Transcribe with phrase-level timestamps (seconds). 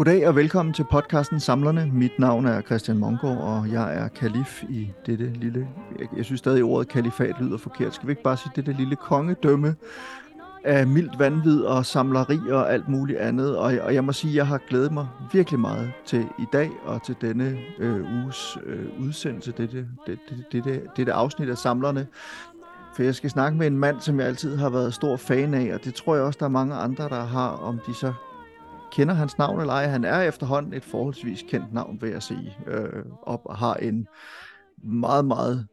[0.00, 1.90] Goddag og velkommen til podcasten Samlerne.
[1.92, 5.68] Mit navn er Christian Mongård, og jeg er kalif i dette lille...
[6.16, 7.94] Jeg synes stadig, ordet kalifat lyder forkert.
[7.94, 9.74] Skal vi ikke bare sige dette lille kongedømme
[10.64, 13.56] af mildt vanvid og samleri og alt muligt andet.
[13.56, 16.70] Og, og jeg må sige, at jeg har glædet mig virkelig meget til i dag
[16.84, 22.06] og til denne øh, uges øh, udsendelse, dette, dette, dette, dette afsnit af Samlerne.
[22.94, 25.74] For jeg skal snakke med en mand, som jeg altid har været stor fan af,
[25.74, 28.12] og det tror jeg også, der er mange andre, der har, om de så
[28.92, 29.86] kender hans navn eller ej.
[29.86, 34.06] Han er efterhånden et forholdsvis kendt navn, vil jeg sige, øh, og har en
[34.82, 35.66] meget, meget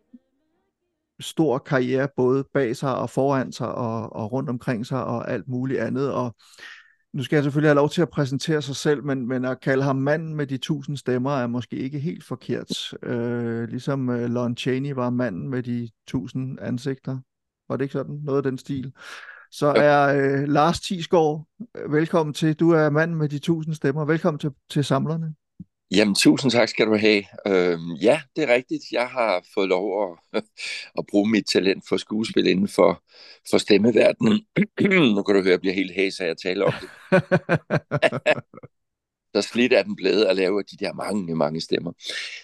[1.20, 5.48] stor karriere, både bag sig og foran sig og, og rundt omkring sig og alt
[5.48, 6.14] muligt andet.
[6.14, 6.36] Og
[7.14, 9.84] nu skal jeg selvfølgelig have lov til at præsentere sig selv, men, men at kalde
[9.84, 12.94] ham manden med de tusind stemmer er måske ikke helt forkert.
[13.04, 17.20] Øh, ligesom øh, Lon Chaney var manden med de tusind ansigter.
[17.70, 18.20] Var det ikke sådan?
[18.24, 18.94] Noget af den stil.
[19.52, 22.54] Så er øh, Lars Tisgaard, øh, velkommen til.
[22.54, 24.06] Du er manden med de tusind stemmer.
[24.06, 25.34] Velkommen til, til samlerne.
[25.92, 27.24] Jamen, tusind tak skal du have.
[27.48, 28.84] Øhm, ja, det er rigtigt.
[28.92, 30.34] Jeg har fået lov at,
[31.00, 33.04] at bruge mit talent for skuespil inden for,
[33.50, 34.46] for stemmeverdenen.
[35.16, 36.90] nu kan du høre, at jeg bliver helt hæs af at tale om det.
[39.36, 41.92] så slidt er den blevet at lave de der mange, mange stemmer.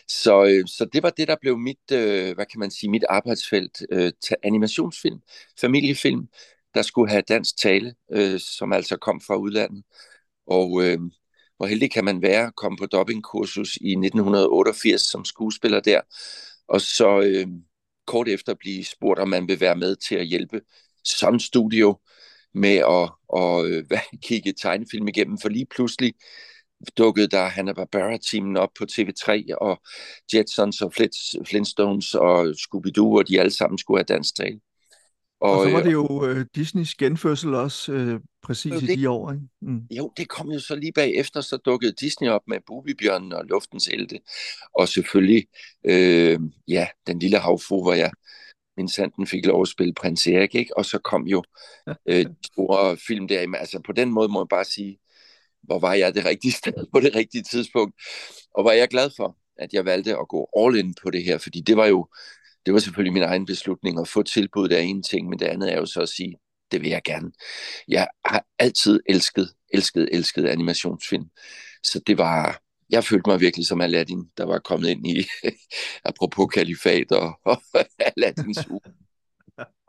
[0.07, 3.03] Så, øh, så det var det, der blev mit, øh, hvad kan man sige, mit
[3.09, 3.81] arbejdsfelt.
[3.91, 4.11] Øh,
[4.43, 5.19] animationsfilm,
[5.59, 6.27] familiefilm,
[6.73, 9.83] der skulle have dansk tale, øh, som altså kom fra udlandet.
[10.47, 10.99] Og øh,
[11.57, 16.01] hvor heldig kan man være at komme på dobbingkursus i 1988 som skuespiller der,
[16.67, 17.47] og så øh,
[18.07, 20.61] kort efter blive spurgt, om man vil være med til at hjælpe
[21.05, 21.99] Sun Studio
[22.53, 23.85] med at, og, øh,
[24.27, 26.13] kigge tegnefilm igennem, for lige pludselig
[26.97, 29.81] dukkede der Hanna-Barbera-teamen op på TV3, og
[30.33, 30.93] Jetsons og
[31.45, 34.59] Flintstones og Scooby-Doo, og de alle sammen skulle have dansk tale.
[35.43, 39.09] Og, og så var det jo øh, Disneys genfødsel også øh, præcis det, i de
[39.09, 39.43] år, ikke?
[39.61, 39.81] Mm.
[39.91, 43.85] Jo, det kom jo så lige bagefter, så dukkede Disney op med Bubibjørnen og Luftens
[43.85, 44.19] Helte,
[44.73, 45.45] og selvfølgelig,
[45.85, 48.11] øh, ja, den lille havfru, hvor jeg
[48.77, 50.77] min sanden fik lov at spille prins Erik, ikke?
[50.77, 51.43] Og så kom jo
[52.05, 53.57] øh, de store film der.
[53.57, 54.99] Altså på den måde må jeg bare sige,
[55.63, 57.95] hvor var jeg det rigtige sted på det rigtige tidspunkt.
[58.53, 61.37] Og var jeg glad for, at jeg valgte at gå all in på det her,
[61.37, 62.07] fordi det var jo
[62.65, 65.73] det var selvfølgelig min egen beslutning at få tilbud af en ting, men det andet
[65.73, 66.35] er jo så at sige,
[66.71, 67.31] det vil jeg gerne.
[67.87, 71.25] Jeg har altid elsket, elsket, elsket animationsfilm.
[71.83, 75.25] Så det var, jeg følte mig virkelig som Aladdin, der var kommet ind i,
[76.05, 77.61] apropos kalifat og, og
[78.17, 78.81] Aladdins uge.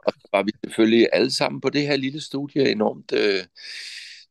[0.07, 3.45] Og så var vi selvfølgelig alle sammen på det her lille studie enormt øh,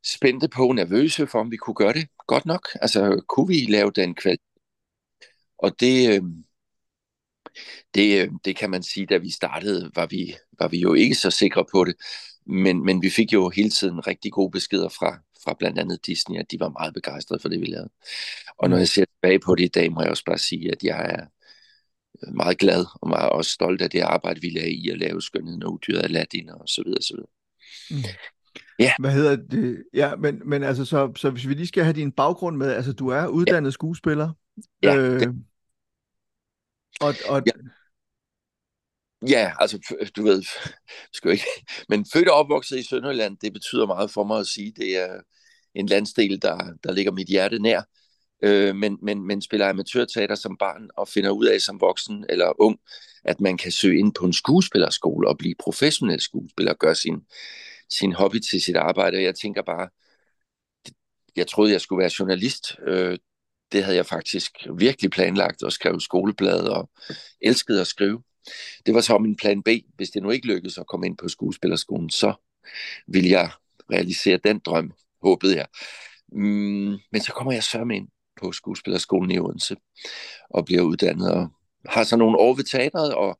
[0.05, 2.67] spændte på, nervøse for, om vi kunne gøre det godt nok.
[2.81, 4.45] Altså, kunne vi lave den kvalitet?
[5.57, 6.23] Og det, øh,
[7.95, 11.15] det, øh, det kan man sige, da vi startede, var vi, var vi jo ikke
[11.15, 11.95] så sikre på det.
[12.45, 16.39] Men, men vi fik jo hele tiden rigtig gode beskeder fra, fra blandt andet Disney,
[16.39, 17.89] at de var meget begejstrede for det, vi lavede.
[18.57, 20.83] Og når jeg ser tilbage på det i dag, må jeg også bare sige, at
[20.83, 21.25] jeg er
[22.31, 25.63] meget glad og meget også stolt af det arbejde, vi lavede i at lave skønheden
[25.63, 27.29] og udyret Aladdin og så videre, så videre.
[27.91, 28.09] Mm.
[28.79, 28.91] Ja.
[28.99, 29.83] Hvad hedder det?
[29.93, 32.93] Ja, men, men altså, så, så hvis vi lige skal have din baggrund med, altså
[32.93, 33.71] du er uddannet ja.
[33.71, 34.29] skuespiller.
[34.83, 35.35] Ja, øh, det,
[37.01, 37.41] og, og...
[37.45, 37.51] Ja.
[39.29, 39.79] Ja, altså,
[40.15, 40.43] du ved,
[41.13, 41.45] skal ikke,
[41.89, 45.21] men født og opvokset i Sønderjylland, det betyder meget for mig at sige, det er
[45.75, 47.81] en landsdel, der, der ligger mit hjerte nær,
[48.43, 52.61] øh, men, men, men spiller amatørteater som barn og finder ud af som voksen eller
[52.61, 52.79] ung,
[53.23, 57.25] at man kan søge ind på en skuespillerskole og blive professionel skuespiller og gøre sin,
[57.89, 59.23] sin hobby til sit arbejde.
[59.23, 59.89] Jeg tænker bare,
[61.35, 62.75] jeg troede, jeg skulle være journalist.
[62.87, 63.17] Øh,
[63.71, 66.89] det havde jeg faktisk virkelig planlagt at skrive skoleblad og
[67.41, 68.23] elskede at skrive.
[68.85, 69.67] Det var så min plan B.
[69.95, 72.33] Hvis det nu ikke lykkedes at komme ind på skuespillerskolen, så
[73.07, 73.49] ville jeg
[73.91, 74.91] realisere den drøm,
[75.23, 75.67] håbede jeg.
[76.31, 78.07] Mm, men så kommer jeg sørme ind
[78.41, 79.75] på skuespillerskolen i Odense
[80.49, 81.47] og bliver uddannet og
[81.89, 83.37] har så nogle år ved teateret og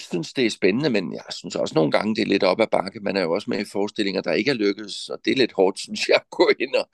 [0.00, 2.66] synes, det er spændende, men jeg synes også nogle gange, det er lidt op ad
[2.66, 3.00] bakke.
[3.00, 5.52] Man er jo også med i forestillinger, der ikke er lykkedes, og det er lidt
[5.52, 6.88] hårdt, synes jeg, at gå ind og,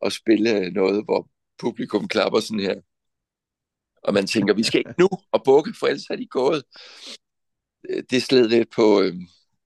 [0.00, 1.28] og spille noget, hvor
[1.64, 2.74] publikum klapper sådan her.
[4.02, 6.62] Og man tænker, vi skal ikke nu og bukke, for ellers er de gået.
[8.10, 9.14] Det sled lidt på, øh,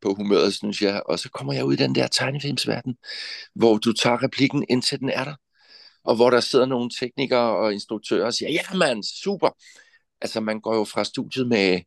[0.01, 1.03] på humøret, synes jeg.
[1.07, 2.97] Og så kommer jeg ud i den der tegnefilmsverden,
[3.55, 5.35] hvor du tager replikken, indtil den er der.
[6.05, 9.51] Og hvor der sidder nogle teknikere og instruktører og siger, ja mand, super.
[10.21, 11.81] Altså man går jo fra studiet med,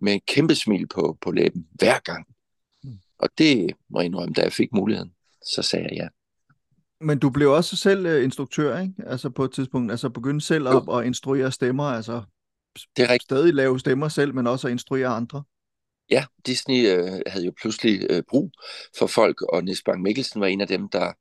[0.00, 2.26] med en kæmpe smil på, på læben hver gang.
[2.84, 2.98] Mm.
[3.18, 5.12] Og det må jeg indrømme, da jeg fik muligheden,
[5.54, 6.08] så sagde jeg ja.
[7.02, 8.94] Men du blev også selv uh, instruktør, ikke?
[9.06, 12.22] Altså på et tidspunkt, altså begyndte selv at, at instruere stemmer, altså
[12.96, 15.42] det er stadig lave stemmer selv, men også at instruere andre.
[16.10, 18.52] Ja, Disney øh, havde jo pludselig øh, brug
[18.98, 21.12] for folk, og Niels Bang Mikkelsen var en af dem, der,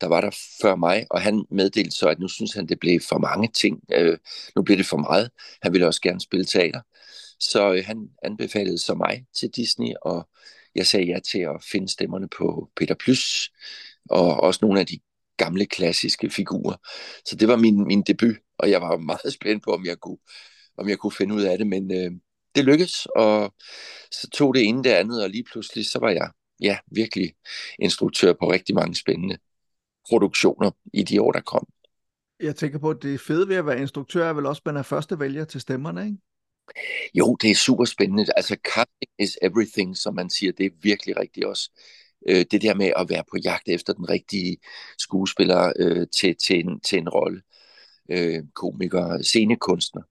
[0.00, 0.30] der var der
[0.62, 3.80] før mig, og han meddelte så, at nu synes han, det blev for mange ting.
[3.92, 4.18] Øh,
[4.56, 5.30] nu bliver det for meget.
[5.62, 6.80] Han ville også gerne spille teater.
[7.40, 10.28] Så øh, han anbefalede så mig til Disney, og
[10.74, 13.52] jeg sagde ja til at finde stemmerne på Peter Plys,
[14.10, 14.98] og også nogle af de
[15.36, 16.76] gamle klassiske figurer.
[17.26, 20.18] Så det var min, min debut, og jeg var meget spændt på, om jeg kunne,
[20.78, 22.12] om jeg kunne finde ud af det, men øh,
[22.54, 23.54] det lykkedes, og
[24.10, 27.34] så tog det ene det andet, og lige pludselig så var jeg ja, virkelig
[27.78, 29.38] instruktør på rigtig mange spændende
[30.08, 31.66] produktioner i de år, der kom.
[32.40, 34.76] Jeg tænker på, at det fede ved at være instruktør er vel også, at man
[34.76, 36.18] er første vælger til stemmerne, ikke?
[37.14, 38.26] Jo, det er super spændende.
[38.36, 41.70] Altså, casting is everything, som man siger, det er virkelig rigtigt også.
[42.28, 44.56] Øh, det der med at være på jagt efter den rigtige
[44.98, 47.42] skuespiller øh, til, til, en, til en rolle,
[48.10, 50.02] øh, komiker, scenekunstner,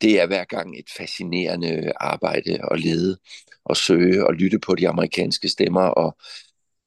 [0.00, 3.18] det er hver gang et fascinerende arbejde at lede
[3.64, 6.16] og søge og lytte på de amerikanske stemmer og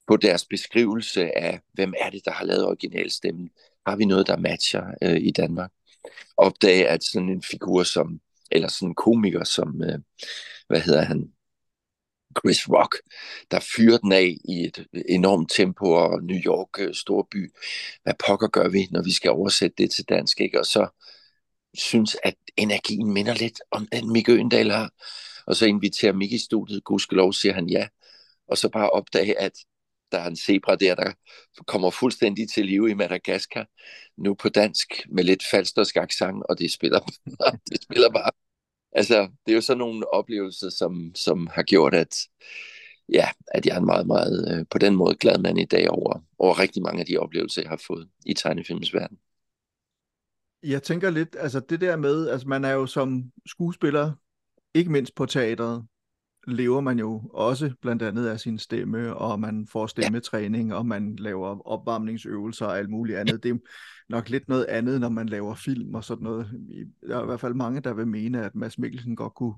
[0.07, 3.49] på deres beskrivelse af, hvem er det, der har lavet originalstemmen.
[3.87, 5.71] Har vi noget, der matcher øh, i Danmark?
[6.37, 8.19] Opdage, at sådan en figur som,
[8.51, 9.99] eller sådan en komiker som, øh,
[10.67, 11.31] hvad hedder han,
[12.39, 12.95] Chris Rock,
[13.51, 17.51] der fyrer den af i et enormt tempo, og New York, øh, storby.
[18.03, 20.41] Hvad pokker gør vi, når vi skal oversætte det til dansk?
[20.41, 20.59] Ikke?
[20.59, 20.87] Og så
[21.73, 24.89] synes, at energien minder lidt om den Mikke Øendal har.
[25.47, 27.87] Og så inviterer Mikke i studiet, gudskelov, siger han ja.
[28.47, 29.51] Og så bare opdage, at
[30.11, 31.11] der er en zebra der, der
[31.67, 33.65] kommer fuldstændig til live i Madagaskar,
[34.17, 36.99] nu på dansk, med lidt falstersk accent, og det spiller,
[37.69, 38.44] det spiller bare.
[38.95, 42.27] Altså, det er jo sådan nogle oplevelser, som, som har gjort, at,
[43.09, 45.89] ja, at jeg er en meget, meget, øh, på den måde glad mand i dag
[45.89, 49.17] over, over rigtig mange af de oplevelser, jeg har fået i tegnefilmens verden.
[50.63, 54.13] Jeg tænker lidt, altså det der med, altså man er jo som skuespiller,
[54.73, 55.85] ikke mindst på teatret,
[56.47, 61.15] lever man jo også blandt andet af sin stemme, og man får stemmetræning, og man
[61.15, 63.43] laver opvarmningsøvelser og alt muligt andet.
[63.43, 63.57] Det er
[64.09, 66.47] nok lidt noget andet, når man laver film og sådan noget.
[67.07, 69.55] Der er i hvert fald mange, der vil mene, at Mads Mikkelsen godt kunne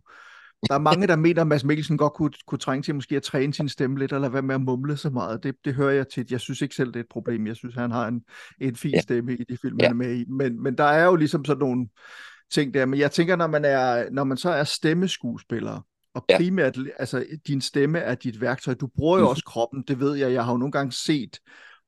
[0.63, 3.23] der er mange, der mener, at Mads Mikkelsen godt kunne, kunne trænge til måske at
[3.23, 5.43] træne sin stemme lidt, eller være med at mumle så meget.
[5.43, 6.27] Det, det hører jeg til.
[6.31, 7.47] Jeg synes ikke selv, det er et problem.
[7.47, 8.21] Jeg synes, han har en,
[8.61, 10.25] en fin stemme i de film, han er med i.
[10.29, 11.87] Men, men der er jo ligesom sådan nogle
[12.51, 12.85] ting der.
[12.85, 15.81] Men jeg tænker, når man, er, når man så er stemmeskuespiller,
[16.13, 16.83] og primært, ja.
[16.99, 18.73] altså din stemme er dit værktøj.
[18.73, 19.29] Du bruger jo mm.
[19.29, 20.33] også kroppen, det ved jeg.
[20.33, 21.39] Jeg har jo nogle gange set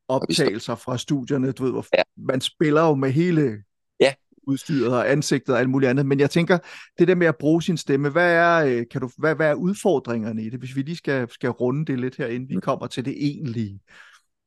[0.07, 2.03] optagelser fra studierne, du ved, hvor ja.
[2.17, 3.63] man spiller jo med hele
[3.99, 4.13] ja.
[4.43, 6.05] udstyret og ansigtet og alt muligt andet.
[6.05, 6.57] Men jeg tænker,
[6.99, 9.53] det der med at bruge sin stemme, hvad er, øh, kan du, hvad, hvad er
[9.53, 12.61] udfordringerne i det, hvis vi lige skal, skal runde det lidt her, inden vi mm.
[12.61, 13.79] kommer til det egentlige?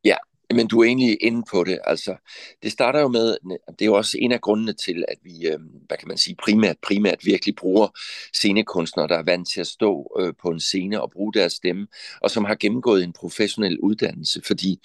[0.04, 0.16] Ja,
[0.52, 1.78] Jamen, du er egentlig inde på det.
[1.84, 2.16] Altså,
[2.62, 5.58] det starter jo med, det er jo også en af grundene til, at vi, øh,
[5.86, 7.88] hvad kan man sige, primært, primært virkelig bruger
[8.34, 11.86] scenekunstnere, der er vant til at stå øh, på en scene og bruge deres stemme,
[12.20, 14.78] og som har gennemgået en professionel uddannelse, fordi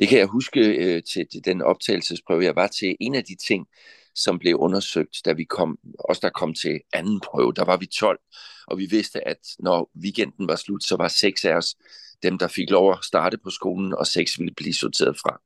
[0.00, 2.96] det kan jeg huske øh, til, til den optagelsesprøve, jeg var til.
[3.00, 3.66] En af de ting,
[4.14, 7.86] som blev undersøgt, da vi kom, os der kom til anden prøve, der var vi
[7.86, 8.18] 12,
[8.66, 11.74] og vi vidste, at når weekenden var slut, så var seks af os
[12.22, 15.40] dem, der fik lov at starte på skolen, og seks ville blive sorteret fra.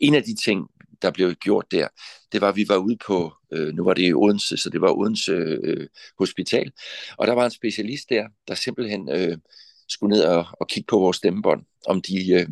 [0.00, 0.68] En af de ting,
[1.02, 1.88] der blev gjort der,
[2.32, 4.80] det var, at vi var ude på, øh, nu var det i Odense, så det
[4.80, 5.88] var Odense øh,
[6.18, 6.72] Hospital,
[7.18, 9.38] og der var en specialist der, der simpelthen øh,
[9.88, 12.48] skulle ned og, og kigge på vores stemmebånd, om de, øh,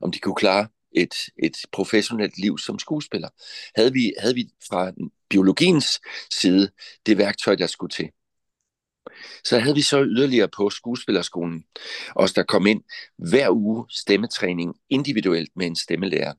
[0.00, 3.28] om de kunne klare et, et professionelt liv som skuespiller.
[3.76, 4.92] Havde vi, havde vi fra
[5.30, 6.00] biologiens
[6.32, 6.70] side
[7.06, 8.08] det værktøj, der skulle til.
[9.44, 11.64] Så havde vi så yderligere på skuespillerskolen,
[12.16, 12.82] os der kom ind
[13.18, 16.32] hver uge stemmetræning individuelt med en stemmelærer,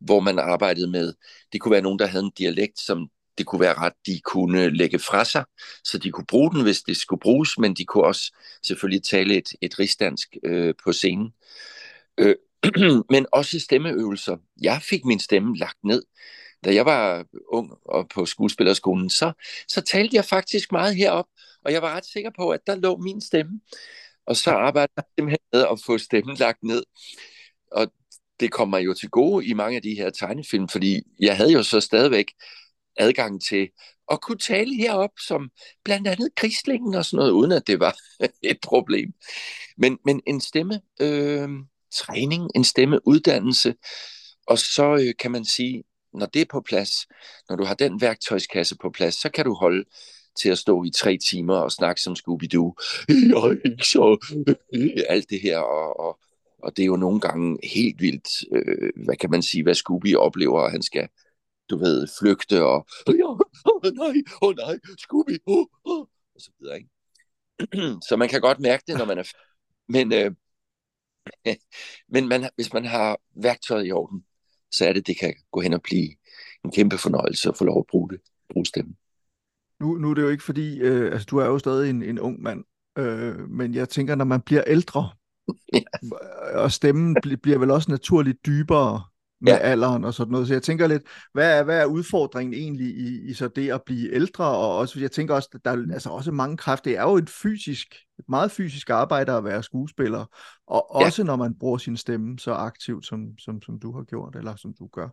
[0.00, 1.14] hvor man arbejdede med,
[1.52, 4.70] det kunne være nogen, der havde en dialekt, som det kunne være ret, de kunne
[4.70, 5.44] lægge fra sig,
[5.84, 9.36] så de kunne bruge den, hvis det skulle bruges, men de kunne også selvfølgelig tale
[9.36, 11.32] et, et rigsdansk øh, på scenen.
[12.18, 12.34] Øh,
[13.10, 14.36] men også stemmeøvelser.
[14.62, 16.02] Jeg fik min stemme lagt ned.
[16.64, 19.32] Da jeg var ung og på skuespillerskolen, så,
[19.68, 21.26] så talte jeg faktisk meget herop,
[21.64, 23.60] og jeg var ret sikker på, at der lå min stemme.
[24.26, 26.82] Og så arbejdede jeg simpelthen med at få stemmen lagt ned.
[27.72, 27.92] Og
[28.40, 31.52] det kom mig jo til gode i mange af de her tegnefilm, fordi jeg havde
[31.52, 32.32] jo så stadigvæk
[32.96, 33.68] adgang til
[34.10, 35.50] at kunne tale herop som
[35.84, 37.96] blandt andet krislingen og sådan noget, uden at det var
[38.42, 39.12] et problem.
[39.76, 41.48] Men, men en stemme øh,
[41.94, 43.74] træning, en stemme uddannelse,
[44.46, 45.84] og så øh, kan man sige,
[46.18, 47.06] når det er på plads,
[47.48, 49.84] når du har den værktøjskasse på plads, så kan du holde
[50.38, 52.74] til at stå i tre timer og snakke som Scooby-Doo.
[53.08, 54.34] Jeg er ikke så...
[55.14, 56.18] Alt det her, og, og,
[56.62, 60.14] og det er jo nogle gange helt vildt, øh, hvad kan man sige, hvad Scooby
[60.14, 61.08] oplever, at han skal
[61.70, 63.30] du ved, flygte og, åh
[63.64, 66.90] oh, nej, åh oh, nej, Scooby, oh, oh, og så videre, ikke?
[68.08, 69.32] så man kan godt mærke det, når man er...
[69.88, 70.32] Men, øh,
[72.14, 74.24] men man, hvis man har værktøjet i orden,
[74.72, 76.08] så er det, det kan gå hen og blive
[76.64, 78.20] en kæmpe fornøjelse at få lov at bruge det,
[78.52, 78.96] bruge stemmen.
[79.80, 82.18] Nu, nu er det jo ikke fordi, øh, altså du er jo stadig en, en
[82.18, 82.64] ung mand,
[82.98, 85.10] øh, men jeg tænker, når man bliver ældre,
[85.74, 85.80] ja.
[86.54, 89.02] og stemmen bliver vel også naturligt dybere
[89.40, 89.58] med ja.
[89.58, 90.46] alderen og sådan noget.
[90.48, 91.02] Så jeg tænker lidt,
[91.32, 94.44] hvad er, hvad er udfordringen egentlig i, i så det at blive ældre?
[94.44, 96.90] Og også, jeg tænker også, at der er altså også mange kræfter.
[96.90, 100.24] Det er jo et fysisk, et meget fysisk arbejde at være skuespiller,
[100.66, 101.26] og også ja.
[101.26, 104.74] når man bruger sin stemme så aktivt, som, som, som du har gjort, eller som
[104.78, 105.08] du gør.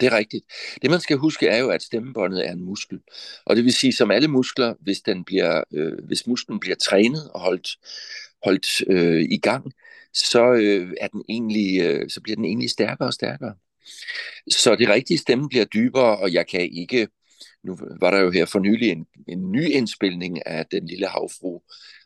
[0.00, 0.44] Det er rigtigt.
[0.82, 3.00] Det man skal huske er jo, at stemmebåndet er en muskel.
[3.46, 7.30] Og det vil sige, som alle muskler, hvis, den bliver, øh, hvis musklen bliver trænet
[7.34, 7.68] og holdt,
[8.44, 9.72] holdt øh, i gang,
[10.14, 13.54] så, øh, er den egentlig, øh, så bliver den egentlig stærkere og stærkere.
[14.50, 17.08] Så det rigtige stemme bliver dybere, og jeg kan ikke...
[17.64, 21.60] Nu var der jo her for nylig en, en ny indspilning af Den Lille Havfru,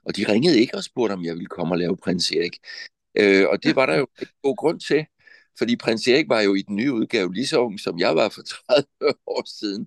[0.05, 2.57] og de ringede ikke og spurgte, om jeg ville komme og lave Prins Erik.
[3.19, 5.07] Øh, og det var der jo en god grund til,
[5.59, 8.29] fordi prins Erik var jo i den nye udgave lige så ung, som jeg var
[8.29, 8.87] for 30
[9.37, 9.87] år siden.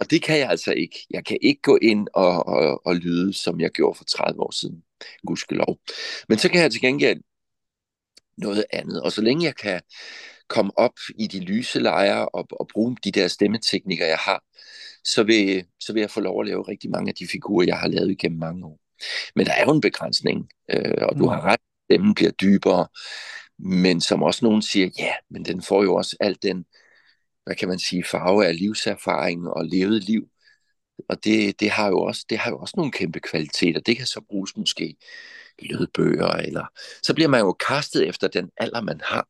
[0.00, 1.06] Og det kan jeg altså ikke.
[1.10, 4.50] Jeg kan ikke gå ind og, og, og lyde, som jeg gjorde for 30 år
[4.50, 4.82] siden.
[5.26, 5.78] Gudskelov.
[6.28, 7.20] Men så kan jeg til gengæld
[8.40, 9.02] noget andet.
[9.02, 9.80] Og så længe jeg kan
[10.48, 14.42] komme op i de lyse lejre og, og bruge de der stemmeteknikker, jeg har,
[15.04, 17.78] så vil, så vil jeg få lov at lave rigtig mange af de figurer, jeg
[17.78, 18.80] har lavet igennem mange år.
[19.36, 22.86] Men der er jo en begrænsning, øh, og du har ret, stemmen bliver dybere,
[23.58, 26.64] men som også nogen siger, ja, men den får jo også alt den,
[27.44, 30.22] hvad kan man sige, farve af livserfaring og levet liv.
[31.08, 33.80] Og det, det, har jo også, det har jo også nogle kæmpe kvaliteter.
[33.80, 34.96] Det kan så bruges måske
[35.62, 36.66] lydbøger, eller
[37.02, 39.28] så bliver man jo kastet efter den alder, man har.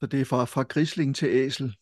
[0.00, 1.76] Så det er fra, fra grisling til æsel?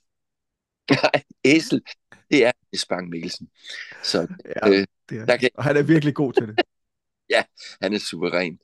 [0.90, 1.82] Nej, æsel,
[2.30, 3.48] det er Spang Mikkelsen.
[4.02, 5.26] Så, ja, øh, det er.
[5.26, 5.50] Der kan...
[5.54, 6.60] Og han er virkelig god til det.
[7.34, 7.42] ja,
[7.82, 8.58] han er suveræn.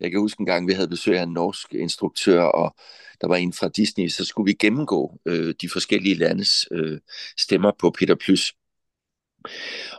[0.00, 2.76] Jeg kan huske en gang, vi havde besøg af en norsk instruktør, og
[3.20, 7.00] der var en fra Disney, så skulle vi gennemgå øh, de forskellige landes øh,
[7.38, 8.54] stemmer på Peter Plys.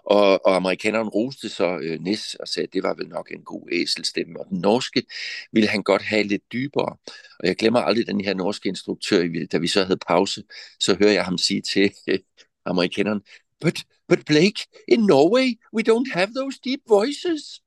[0.04, 3.44] Og, og amerikaneren roste så øh, Nis og sagde, at det var vel nok en
[3.44, 4.40] god æselstemme.
[4.40, 5.04] Og den norske
[5.52, 6.98] ville han godt have lidt dybere.
[7.40, 10.44] Og jeg glemmer aldrig den her norske instruktør, da vi så havde pause,
[10.80, 12.20] så hører jeg ham sige til øh,
[12.66, 13.22] amerikaneren,
[13.62, 17.62] but, but Blake, in Norway, we don't have those deep voices.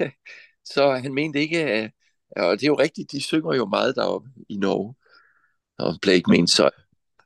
[0.74, 1.92] så han mente ikke,
[2.36, 4.94] og det er jo rigtigt, de synger jo meget deroppe i Norge.
[5.78, 6.70] Og Blake mente så,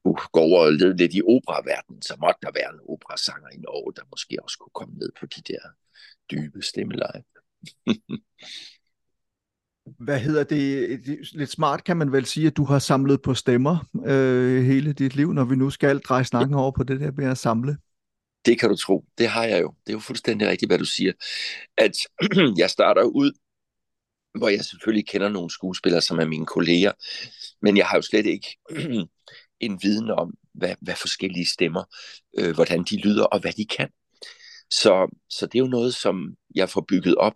[0.09, 3.57] uh, gå over og lede lidt i operaverdenen, så måtte der være en operasanger i
[3.57, 5.63] Norge, der måske også kunne komme ned på de der
[6.31, 7.23] dybe stemmeleje.
[9.99, 11.01] Hvad hedder det?
[11.33, 15.17] Lidt smart kan man vel sige, at du har samlet på stemmer øh, hele dit
[15.17, 17.77] liv, når vi nu skal dreje snakken over på det der med at samle.
[18.47, 19.05] Det kan du tro.
[19.19, 19.75] Det har jeg jo.
[19.87, 21.13] Det er jo fuldstændig rigtigt, hvad du siger.
[21.77, 21.93] At
[22.59, 23.33] jeg starter ud,
[24.39, 26.93] hvor jeg selvfølgelig kender nogle skuespillere, som er mine kolleger,
[27.63, 28.59] men jeg har jo slet ikke
[29.61, 31.85] en viden om, hvad, hvad forskellige stemmer,
[32.39, 33.89] øh, hvordan de lyder og hvad de kan.
[34.71, 37.35] Så, så det er jo noget, som jeg får bygget op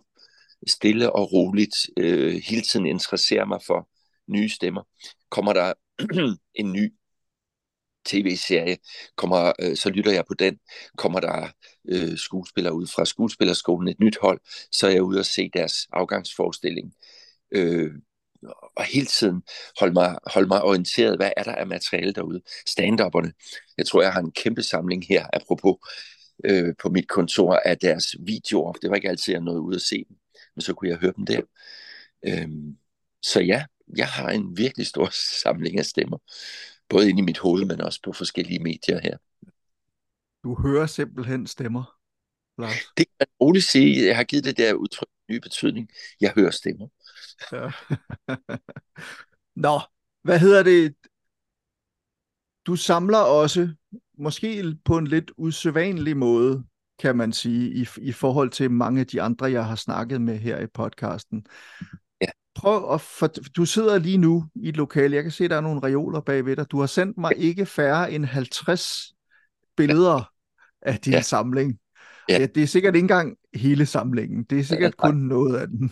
[0.67, 3.89] stille og roligt, øh, hele tiden interesserer mig for
[4.31, 4.83] nye stemmer.
[5.29, 5.73] Kommer der
[6.61, 6.93] en ny
[8.05, 8.77] tv-serie,
[9.15, 10.59] kommer, øh, så lytter jeg på den.
[10.97, 11.47] Kommer der
[11.89, 14.39] øh, skuespillere ud fra skuespillerskolen, et nyt hold,
[14.71, 16.93] så er jeg ude og se deres afgangsforestilling.
[17.51, 17.91] Øh,
[18.75, 19.43] og hele tiden
[19.79, 22.41] holde mig, holde mig orienteret, hvad er der af materiale derude.
[22.69, 23.31] Stand-upperne.
[23.77, 25.75] Jeg tror, jeg har en kæmpe samling her, apropos
[26.45, 28.73] øh, på mit kontor, af deres videoer.
[28.73, 30.17] Det var ikke altid, jeg nåede ud at se dem,
[30.55, 31.41] men så kunne jeg høre dem der.
[32.25, 32.49] Øh,
[33.21, 33.65] så ja,
[33.97, 35.09] jeg har en virkelig stor
[35.43, 36.17] samling af stemmer
[36.89, 39.17] både inde i mit hoved, men også på forskellige medier her.
[40.43, 41.83] Du hører simpelthen stemmer,
[42.61, 42.77] Lars.
[42.97, 44.05] Det kan man roligt sige.
[44.07, 45.89] Jeg har givet det der udtryk ny betydning.
[46.21, 46.87] Jeg hører stemmer.
[47.51, 47.71] Ja.
[49.55, 49.79] Nå,
[50.23, 50.95] hvad hedder det?
[52.65, 53.73] Du samler også,
[54.17, 56.63] måske på en lidt usædvanlig måde,
[56.99, 60.37] kan man sige, i, i forhold til mange af de andre, jeg har snakket med
[60.37, 61.45] her i podcasten
[62.55, 65.61] prøv at for, du sidder lige nu i et lokale, jeg kan se, der er
[65.61, 66.71] nogle reoler bagved dig.
[66.71, 69.13] Du har sendt mig ikke færre end 50
[69.77, 70.31] billeder
[70.81, 71.21] af din ja.
[71.21, 71.79] samling.
[72.29, 72.39] Ja.
[72.39, 74.43] Ja, det er sikkert ikke engang hele samlingen.
[74.43, 75.91] Det er sikkert ja, kun noget af den.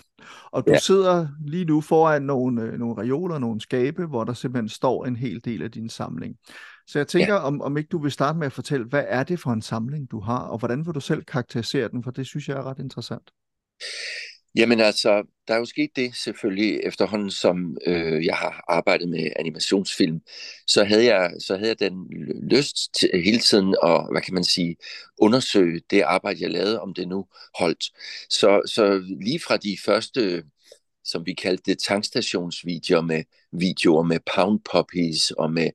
[0.51, 0.79] Og du ja.
[0.79, 5.15] sidder lige nu foran nogle, øh, nogle reoler, nogle skabe, hvor der simpelthen står en
[5.15, 6.35] hel del af din samling.
[6.87, 7.39] Så jeg tænker, ja.
[7.39, 10.11] om, om ikke du vil starte med at fortælle, hvad er det for en samling,
[10.11, 12.79] du har, og hvordan vil du selv karakterisere den, for det synes jeg er ret
[12.79, 13.31] interessant.
[14.55, 19.31] Jamen altså, der er jo sket det selvfølgelig efterhånden, som øh, jeg har arbejdet med
[19.35, 20.21] animationsfilm,
[20.67, 22.07] så havde jeg, så havde jeg den
[22.49, 24.75] lyst til hele tiden at, hvad kan man sige,
[25.17, 27.25] undersøge det arbejde, jeg lavede, om det nu
[27.59, 27.83] holdt.
[28.29, 30.43] Så, så lige fra de første,
[31.03, 35.69] som vi kaldte det, tankstationsvideoer med videoer med pound puppies og med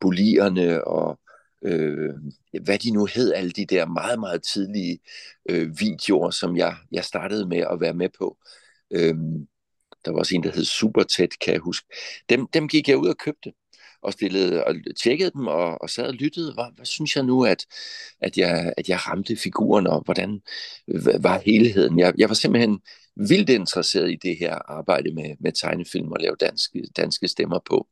[0.00, 1.18] bulierne og
[1.64, 2.14] øh,
[2.62, 4.98] hvad de nu hed, alle de der meget, meget tidlige
[5.50, 8.38] øh, videoer, som jeg, jeg startede med at være med på.
[8.90, 9.14] Øh,
[10.04, 11.86] der var også en, der hed Supertæt, kan jeg huske.
[12.28, 13.52] Dem, dem gik jeg ud og købte
[14.02, 16.54] og stillede og tjekkede dem og, og sad og lyttede.
[16.54, 17.66] Hvad, hvad synes jeg nu, at,
[18.20, 20.40] at, jeg, at jeg ramte figuren, og hvordan
[21.20, 21.98] var helheden?
[21.98, 22.80] Jeg, jeg var simpelthen
[23.16, 27.88] vildt interesseret i det her arbejde med, med tegnefilm og lave danske, danske stemmer på.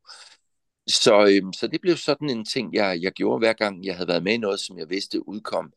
[0.89, 4.07] Så, øhm, så det blev sådan en ting, jeg, jeg gjorde hver gang, jeg havde
[4.07, 5.73] været med i noget, som jeg vidste udkom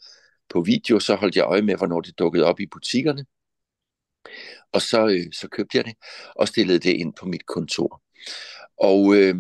[0.49, 3.27] på video, så holdt jeg øje med, hvornår det dukkede op i butikkerne.
[4.73, 5.95] Og så, øh, så købte jeg det
[6.37, 8.03] og stillede det ind på mit kontor.
[8.77, 9.35] Og øh,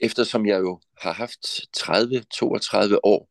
[0.00, 1.44] eftersom jeg jo har haft
[1.76, 3.28] 30-32 år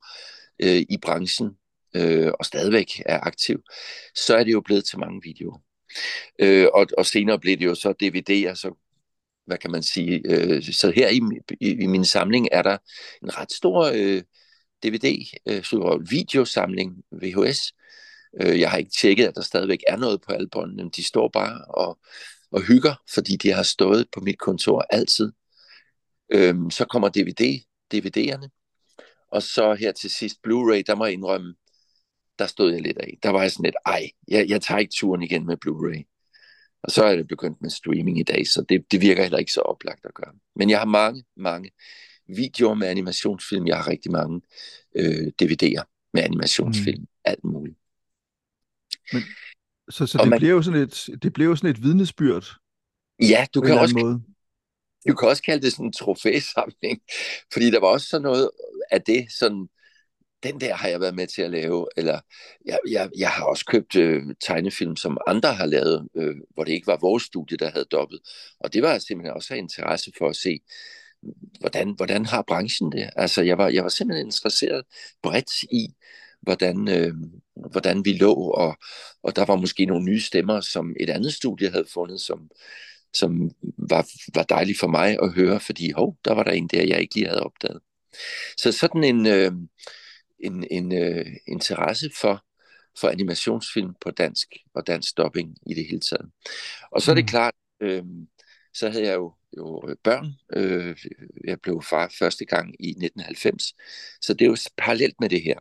[0.59, 1.57] øh, i branchen,
[1.95, 3.61] øh, og stadigvæk er aktiv,
[4.15, 5.59] så er det jo blevet til mange videoer.
[6.39, 8.75] Øh, og, og senere blev det jo så DVD'er, så
[9.45, 11.21] hvad kan man sige, øh, så her i,
[11.62, 12.77] i, i min samling er der
[13.23, 14.21] en ret stor øh,
[14.83, 17.73] DVD, øh, videosamling, VHS.
[18.41, 21.29] Øh, jeg har ikke tjekket, at der stadigvæk er noget på alle båndene, de står
[21.33, 22.00] bare og,
[22.51, 25.31] og hygger, fordi de har stået på mit kontor altid.
[26.29, 27.59] Øh, så kommer DVD,
[27.93, 28.47] DVD'erne,
[29.31, 31.55] og så her til sidst Blu-ray, der må jeg indrømme,
[32.39, 33.17] der stod jeg lidt af.
[33.23, 36.12] Der var jeg sådan lidt, ej, jeg, jeg tager ikke turen igen med Blu-ray.
[36.83, 39.51] Og så er det begyndt med streaming i dag, så det, det virker heller ikke
[39.51, 40.33] så oplagt at gøre.
[40.55, 41.71] Men jeg har mange, mange
[42.27, 43.67] videoer med animationsfilm.
[43.67, 44.41] Jeg har rigtig mange
[44.95, 47.01] øh, DVD'er med animationsfilm.
[47.01, 47.07] Mm.
[47.25, 47.77] Alt muligt.
[49.13, 49.21] Men,
[49.89, 52.45] så så det, man, bliver jo sådan et, det bliver jo sådan et vidnesbyrd.
[53.21, 53.95] Ja, du kan også...
[53.97, 54.21] Måde.
[55.07, 57.01] Du kan også kalde det sådan en trofæsamling,
[57.53, 58.50] fordi der var også sådan noget
[58.91, 59.69] af det, sådan
[60.44, 62.20] den der har jeg været med til at lave, eller
[62.66, 66.72] jeg, jeg, jeg har også købt øh, tegnefilm, som andre har lavet, øh, hvor det
[66.72, 68.22] ikke var vores studie, der havde dobbelt.
[68.60, 70.60] Og det var jeg simpelthen også af interesse for at se,
[71.60, 73.10] hvordan, hvordan har branchen det?
[73.16, 74.84] Altså, jeg var, jeg var simpelthen interesseret
[75.24, 75.88] bredt i,
[76.42, 77.14] hvordan, øh,
[77.72, 78.77] hvordan vi lå, og,
[79.24, 82.50] og der var måske nogle nye stemmer, som et andet studie havde fundet, som,
[83.14, 86.84] som var, var dejligt for mig at høre, fordi hov, der var der en der,
[86.84, 87.79] jeg ikke lige havde opdaget.
[88.58, 89.51] Så sådan en, øh,
[90.39, 92.46] en, en øh, interesse for,
[93.00, 96.31] for animationsfilm på dansk og dansk dubbing i det hele taget.
[96.91, 97.27] Og så er det mm.
[97.27, 98.03] klart, øh,
[98.74, 100.27] så havde jeg jo, jo børn.
[100.53, 100.98] Øh,
[101.43, 103.63] jeg blev far første gang i 1990,
[104.22, 105.59] så det er jo parallelt med det her.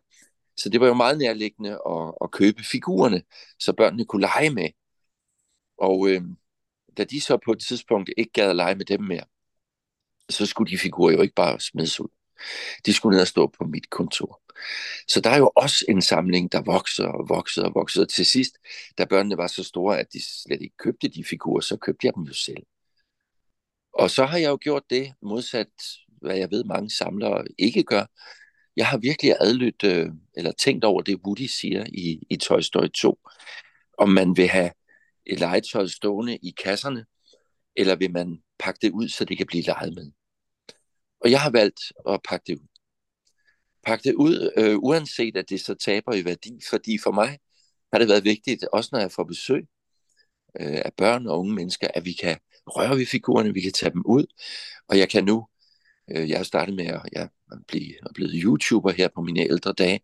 [0.57, 3.23] Så det var jo meget nærliggende at, at købe figurerne,
[3.59, 4.69] så børnene kunne lege med.
[5.79, 6.23] Og øh,
[6.97, 9.25] da de så på et tidspunkt ikke gad at lege med dem mere,
[10.31, 12.09] så skulle de figurer jo ikke bare smides ud.
[12.87, 14.42] De skulle ned og stå på mit kontor.
[15.09, 18.03] Så der er jo også en samling, der vokser og vokser og vokser.
[18.03, 18.59] Og til sidst,
[18.99, 22.15] da børnene var så store, at de slet ikke købte de figurer, så købte jeg
[22.15, 22.63] dem jo selv.
[23.93, 25.69] Og så har jeg jo gjort det, modsat
[26.23, 28.05] hvad jeg ved mange samlere ikke gør.
[28.77, 32.89] Jeg har virkelig adlydt, øh, eller tænkt over det, Woody siger i, i Toy Story
[32.89, 33.19] 2.
[33.99, 34.71] Om man vil have
[35.27, 37.05] et legetøj stående i kasserne,
[37.77, 40.13] eller vil man pakke det ud, så det kan blive leget med.
[41.21, 42.72] Og jeg har valgt at pakke det ud.
[43.85, 47.39] Pakke det ud, øh, uanset at det så taber i værdi, fordi for mig
[47.93, 49.67] har det været vigtigt, også når jeg får besøg
[50.61, 53.93] øh, af børn og unge mennesker, at vi kan røre ved figurerne, vi kan tage
[53.93, 54.27] dem ud,
[54.89, 55.47] og jeg kan nu,
[56.11, 59.41] øh, jeg har startet med at, ja, at blive at blive YouTuber her på mine
[59.41, 60.01] ældre dage,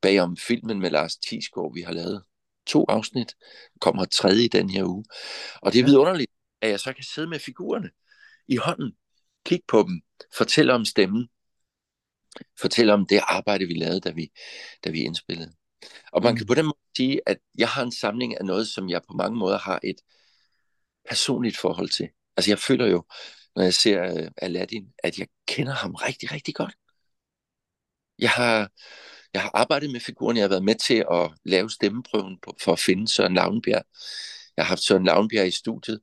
[0.00, 2.22] bagom filmen med Lars Thiesgaard, vi har lavet
[2.66, 3.34] to afsnit,
[3.80, 5.04] kommer tredje i den her uge,
[5.62, 7.90] og det er vidunderligt, at jeg så kan sidde med figurerne
[8.48, 8.92] i hånden,
[9.44, 10.00] kigge på dem,
[10.36, 11.28] fortælle om stemmen,
[12.60, 14.30] fortælle om det arbejde, vi lavede, da vi,
[14.84, 15.52] da vi indspillede.
[16.12, 16.46] Og man kan mm.
[16.46, 19.38] på den måde sige, at jeg har en samling af noget, som jeg på mange
[19.38, 19.96] måder har et
[21.08, 22.08] personligt forhold til.
[22.36, 23.04] Altså jeg føler jo,
[23.56, 26.74] når jeg ser uh, Aladdin, at jeg kender ham rigtig, rigtig godt.
[28.18, 28.70] Jeg har,
[29.34, 32.72] jeg har arbejdet med figuren, jeg har været med til at lave stemmeprøven på, for
[32.72, 33.84] at finde Søren Lavnbjerg.
[34.56, 36.00] Jeg har haft Søren Lavnbjerg i studiet,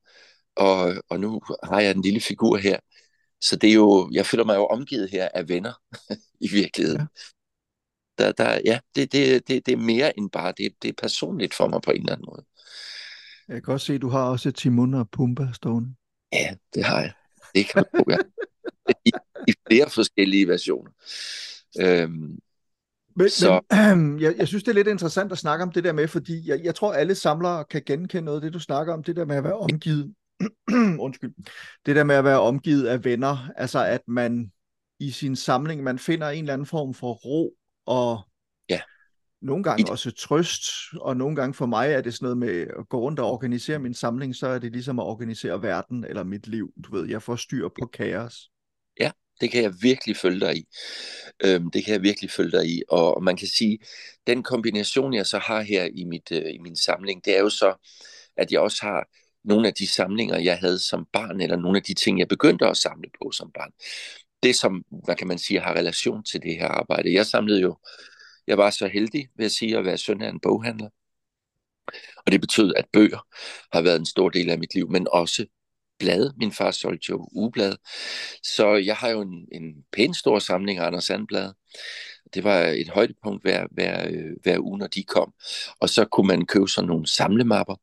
[0.56, 2.80] og, og nu har jeg en lille figur her,
[3.42, 5.74] så det er jo, jeg føler mig jo omgivet her af venner
[6.46, 7.02] i virkeligheden.
[7.02, 7.06] Ja.
[8.24, 11.54] Der, der, ja, det, det, det, det er mere end bare, det, det er personligt
[11.54, 12.46] for mig på en eller anden måde.
[13.48, 15.94] Jeg kan også se, at du har også Timon og Pumba stående.
[16.34, 17.14] Ja, det har jeg.
[17.56, 18.18] Det kan man ja.
[19.06, 19.12] I,
[19.48, 20.92] I flere forskellige versioner.
[21.80, 22.40] Øhm,
[23.16, 23.62] Men, så...
[23.72, 26.50] men jeg, jeg synes, det er lidt interessant at snakke om det der med, fordi
[26.50, 29.26] jeg, jeg tror, alle samlere kan genkende noget af det, du snakker om, det der
[29.26, 30.14] med at være omgivet.
[31.06, 31.34] Undskyld.
[31.86, 34.52] Det der med at være omgivet af venner, altså at man
[35.00, 37.54] i sin samling, man finder en eller anden form for ro
[37.86, 38.20] og
[38.70, 38.82] ja.
[39.42, 40.62] nogle gange også trøst,
[41.02, 43.80] og nogle gange for mig er det sådan noget med at gå rundt og organisere
[43.80, 46.74] min samling, så er det ligesom at organisere verden eller mit liv.
[46.84, 48.50] Du ved, jeg får styr på kaos.
[49.00, 50.66] Ja, det kan jeg virkelig følge dig i.
[51.46, 52.82] Øhm, det kan jeg virkelig følge dig i.
[52.90, 53.80] Og man kan sige,
[54.28, 57.50] den kombination, jeg så har her i, mit, øh, i min samling, det er jo
[57.50, 57.88] så,
[58.38, 59.08] at jeg også har
[59.44, 62.68] nogle af de samlinger, jeg havde som barn, eller nogle af de ting, jeg begyndte
[62.68, 63.72] at samle på som barn.
[64.44, 67.14] Det, som, hvad kan man sige, har relation til det her arbejde.
[67.14, 67.78] Jeg samlede jo,
[68.48, 70.90] jeg var så heldig, vil at sige, at være søn af en boghandler.
[72.26, 73.28] Og det betød, at bøger
[73.74, 75.46] har været en stor del af mit liv, men også
[76.00, 76.34] blade.
[76.38, 77.78] Min far solgte jo ugeblade.
[78.44, 81.54] Så jeg har jo en, en pæn stor samling af Anders Sandblad.
[82.34, 85.34] Det var et højdepunkt hver, hver, øh, hver uge, når de kom.
[85.80, 87.76] Og så kunne man købe sådan nogle samlemapper.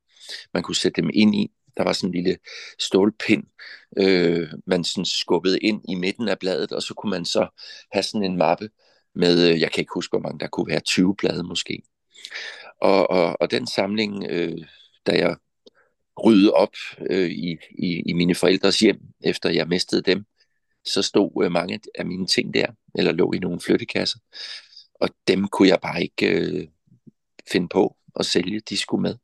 [0.54, 1.50] Man kunne sætte dem ind i.
[1.76, 2.38] Der var sådan en lille
[2.78, 3.44] stålpind,
[3.98, 7.48] øh, man sådan skubbede ind i midten af bladet, og så kunne man så
[7.92, 8.68] have sådan en mappe
[9.14, 11.82] med, øh, jeg kan ikke huske, hvor mange der kunne være, 20 blade måske.
[12.80, 14.58] Og, og, og den samling, øh,
[15.06, 15.36] da jeg
[16.24, 16.74] rydde op
[17.10, 20.24] øh, i, i, i mine forældres hjem, efter jeg mistede dem,
[20.84, 24.18] så stod øh, mange af mine ting der, eller lå i nogle flyttekasser.
[24.94, 26.66] Og dem kunne jeg bare ikke øh,
[27.50, 29.16] finde på at sælge, de skulle med.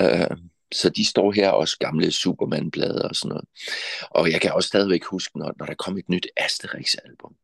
[0.00, 0.36] Øh,
[0.72, 3.44] så de står her også gamle Superman-blade og sådan noget.
[4.10, 7.36] Og jeg kan også stadigvæk huske, når, når der kom et nyt Asterix-album.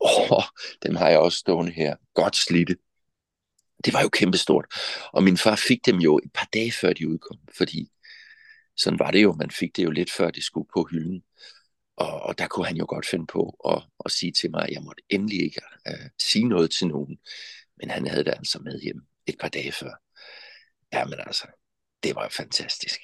[0.00, 0.42] Åh,
[0.82, 1.96] dem har jeg også stående her.
[2.14, 2.76] Godt slidte
[3.84, 4.66] det var jo kæmpestort.
[5.12, 7.90] Og min far fik dem jo et par dage før de udkom, fordi
[8.76, 11.22] sådan var det jo, man fik det jo lidt før det skulle på hylden.
[11.96, 14.70] Og, og der kunne han jo godt finde på at, at sige til mig, at
[14.70, 17.18] jeg måtte endelig ikke uh, sige noget til nogen.
[17.76, 19.94] Men han havde det altså med hjem et par dage før.
[20.92, 21.46] Jamen altså,
[22.02, 23.00] det var fantastisk.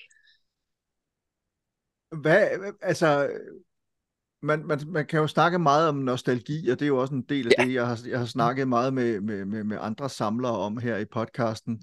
[2.20, 2.48] Hvad,
[2.82, 3.30] altså,
[4.42, 7.22] man, man, man kan jo snakke meget om nostalgi, og det er jo også en
[7.22, 7.64] del af ja.
[7.64, 10.96] det, jeg har, jeg har snakket meget med, med, med, med andre samlere om her
[10.96, 11.82] i podcasten.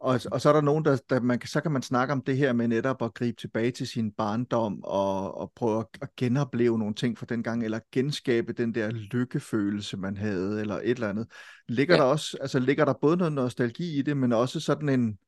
[0.00, 2.36] Og, og så er der nogen, der, der man, så kan man snakke om det
[2.36, 6.78] her med netop at gribe tilbage til sin barndom og, og prøve at, at genopleve
[6.78, 11.08] nogle ting fra den gang, eller genskabe den der lykkefølelse, man havde, eller et eller
[11.08, 11.26] andet.
[11.68, 12.00] Ligger ja.
[12.00, 15.18] der også, altså ligger der både noget nostalgi i det, men også sådan en,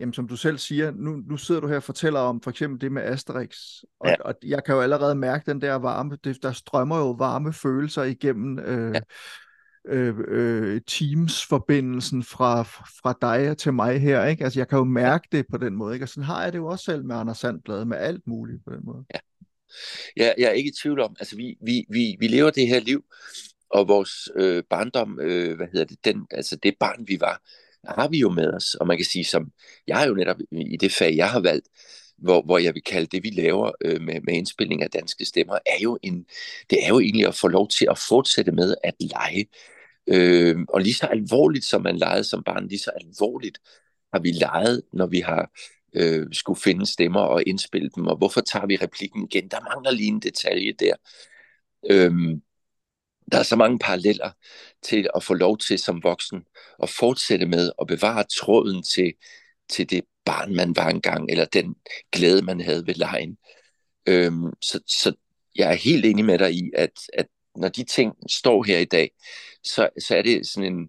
[0.00, 2.80] jamen som du selv siger, nu, nu sidder du her og fortæller om for eksempel
[2.80, 3.56] det med Asterix,
[4.00, 4.14] og, ja.
[4.20, 8.02] og jeg kan jo allerede mærke den der varme, det, der strømmer jo varme følelser
[8.02, 9.00] igennem øh, ja.
[9.94, 14.44] øh, øh, Teams-forbindelsen fra, fra dig til mig her, ikke?
[14.44, 16.04] Altså jeg kan jo mærke det på den måde, ikke?
[16.04, 18.74] Og sådan har jeg det jo også selv med Anders Sandblad, med alt muligt på
[18.74, 19.04] den måde.
[19.14, 19.18] Ja.
[20.16, 22.80] Jeg, jeg er ikke i tvivl om, altså vi, vi, vi, vi lever det her
[22.80, 23.04] liv,
[23.70, 27.40] og vores øh, barndom, øh, hvad hedder det, den, altså det barn vi var,
[27.88, 28.74] har vi jo med os.
[28.74, 29.50] Og man kan sige, som
[29.86, 31.68] jeg har jo netop i det fag, jeg har valgt,
[32.18, 35.54] hvor, hvor jeg vil kalde det, vi laver øh, med, med indspilning af danske stemmer,
[35.54, 36.24] er jo en,
[36.70, 39.46] det er jo egentlig at få lov til at fortsætte med at lege.
[40.06, 43.58] Øh, og lige så alvorligt, som man legede som barn, lige så alvorligt
[44.12, 45.50] har vi leget, når vi har
[45.94, 49.48] øh, skulle finde stemmer og indspille dem, og hvorfor tager vi replikken igen?
[49.48, 50.94] Der mangler lige en detalje der.
[51.90, 52.12] Øh,
[53.32, 54.30] der er så mange paralleller
[54.82, 56.44] til at få lov til som voksen
[56.82, 59.12] at fortsætte med at bevare tråden til,
[59.68, 61.74] til det barn, man var engang, eller den
[62.12, 63.36] glæde, man havde ved lejen.
[64.06, 65.14] Øhm, så, så
[65.56, 68.84] jeg er helt enig med dig i, at, at når de ting står her i
[68.84, 69.10] dag,
[69.62, 70.88] så, så er det sådan en,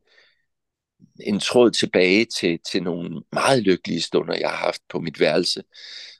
[1.19, 5.63] en tråd tilbage til, til nogle meget lykkelige stunder, jeg har haft på mit værelse,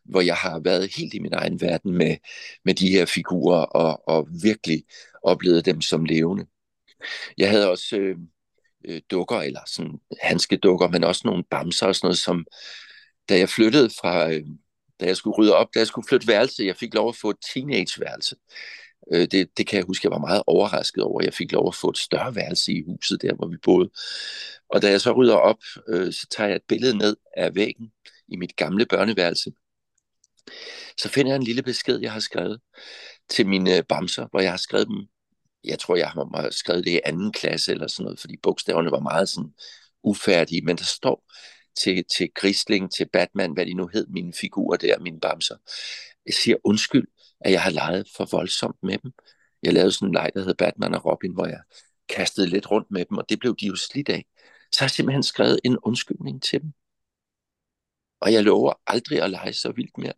[0.06, 2.18] hvor jeg har været helt i min egen verden med,
[2.66, 4.84] med de her figurer og, og virkelig
[5.24, 6.46] oplevet dem som levende.
[7.38, 8.18] Jeg havde også øh,
[8.88, 12.46] øh, dukker, eller sådan hanske dukker, men også nogle bamser og sådan noget, som
[13.30, 14.44] da jeg flyttede fra, øh,
[15.00, 17.30] da jeg skulle rydde op, da jeg skulle flytte værelse, jeg fik lov at få
[17.30, 18.36] et teenageværelse.
[19.14, 21.24] Øh, det, det kan jeg huske, jeg var meget overrasket over.
[21.24, 23.90] Jeg fik lov at få et større værelse i huset, der hvor vi boede.
[24.70, 27.92] Og da jeg så rydder op, øh, så tager jeg et billede ned af væggen
[28.28, 29.52] i mit gamle børneværelse.
[30.98, 32.60] Så finder jeg en lille besked, jeg har skrevet
[33.30, 35.08] til mine øh, bamser, hvor jeg har skrevet dem
[35.66, 39.00] jeg tror, jeg har skrevet det i anden klasse eller sådan noget, fordi bogstaverne var
[39.00, 39.54] meget sådan
[40.04, 41.24] ufærdige, men der står
[41.84, 45.56] til, til Grisling, til Batman, hvad de nu hed, mine figurer der, mine bamser.
[46.26, 47.08] Jeg siger undskyld,
[47.40, 49.12] at jeg har leget for voldsomt med dem.
[49.64, 51.62] Jeg lavede sådan en leg, der hed Batman og Robin, hvor jeg
[52.10, 54.26] kastede lidt rundt med dem, og det blev de jo slidt af.
[54.72, 56.74] Så har jeg simpelthen skrevet en undskyldning til dem.
[58.22, 60.14] Og jeg lover aldrig at lege så vildt mere.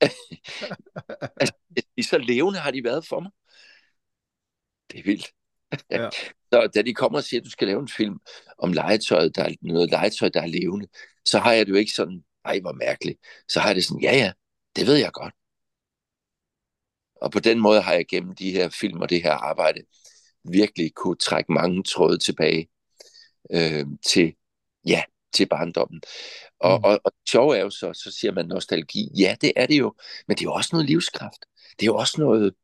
[1.40, 1.54] altså,
[2.02, 3.30] så levende har de været for mig
[4.90, 5.32] det er vildt.
[5.90, 6.10] Ja.
[6.52, 8.18] Så da de kommer og siger, at du skal lave en film
[8.58, 10.86] om legetøj, der er noget legetøj, der er levende,
[11.24, 13.18] så har jeg det jo ikke sådan, ej, hvor mærkeligt.
[13.48, 14.32] Så har jeg det sådan, ja, ja,
[14.76, 15.34] det ved jeg godt.
[17.22, 19.80] Og på den måde har jeg gennem de her film og det her arbejde
[20.44, 22.68] virkelig kunne trække mange tråde tilbage
[23.52, 24.34] øh, til,
[24.86, 25.02] ja,
[25.38, 26.00] til barndommen.
[26.60, 26.84] Og, mm.
[26.84, 29.08] og, og sjov er jo så, så siger man nostalgi.
[29.18, 29.94] Ja, det er det jo,
[30.28, 31.46] men det er jo også noget livskraft.
[31.80, 32.54] Det er jo også noget,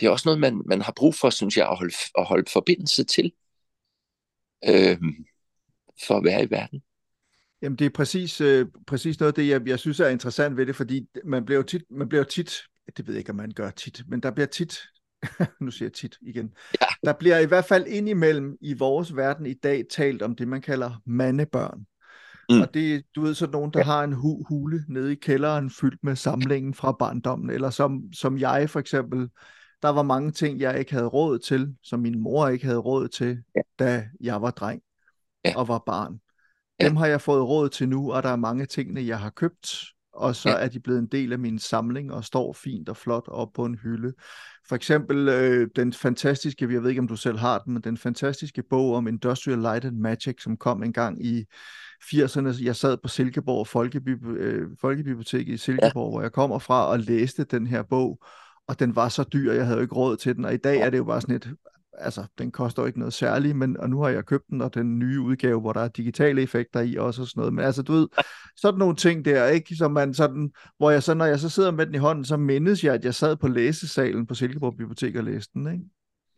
[0.00, 2.50] det er også noget, man, man har brug for, synes jeg, at holde, at holde
[2.52, 3.32] forbindelse til,
[4.68, 4.98] øh,
[6.06, 6.82] for at være i verden.
[7.62, 10.66] Jamen, det er præcis, øh, præcis noget af det, jeg, jeg synes er interessant ved
[10.66, 12.62] det, fordi man bliver jo tit, man bliver jo tit,
[12.96, 14.78] det ved jeg ikke, om man gør tit, men der bliver tit,
[15.60, 16.86] nu siger jeg tit igen, ja.
[17.04, 20.60] der bliver i hvert fald indimellem i vores verden i dag talt om det, man
[20.60, 21.86] kalder mandebørn.
[22.50, 22.60] Mm.
[22.60, 23.84] Og det du ved, sådan nogen, der ja.
[23.84, 28.38] har en hu- hule nede i kælderen fyldt med samlingen fra barndommen, eller som, som
[28.38, 29.28] jeg for eksempel,
[29.82, 33.08] der var mange ting, jeg ikke havde råd til, som min mor ikke havde råd
[33.08, 33.60] til, ja.
[33.78, 34.82] da jeg var dreng
[35.44, 35.52] ja.
[35.56, 36.20] og var barn.
[36.80, 36.88] Ja.
[36.88, 39.76] Dem har jeg fået råd til nu, og der er mange tingene, jeg har købt,
[40.12, 40.56] og så ja.
[40.56, 43.64] er de blevet en del af min samling og står fint og flot op på
[43.64, 44.12] en hylde.
[44.68, 47.96] For eksempel øh, den fantastiske, jeg ved ikke om du selv har den, men den
[47.96, 51.44] fantastiske bog om Industrial Light and Magic, som kom en gang i
[52.12, 52.64] 80'erne.
[52.64, 56.10] Jeg sad på Silkeborg Folkebib- øh, Folkebibliotek i Silkeborg, ja.
[56.10, 58.24] hvor jeg kommer fra, og læste den her bog,
[58.68, 60.78] og den var så dyr, jeg havde jo ikke råd til den, og i dag
[60.78, 61.50] er det jo bare sådan et,
[61.98, 64.74] altså, den koster jo ikke noget særligt, men og nu har jeg købt den, og
[64.74, 67.54] den nye udgave, hvor der er digitale effekter i også og sådan noget.
[67.54, 68.08] Men altså, du ved,
[68.62, 69.76] sådan nogle ting der, ikke?
[69.76, 72.36] Som man sådan, hvor jeg så, når jeg så sidder med den i hånden, så
[72.36, 75.84] mindes jeg, at jeg sad på læsesalen på Silkeborg Bibliotek og læste den, ikke?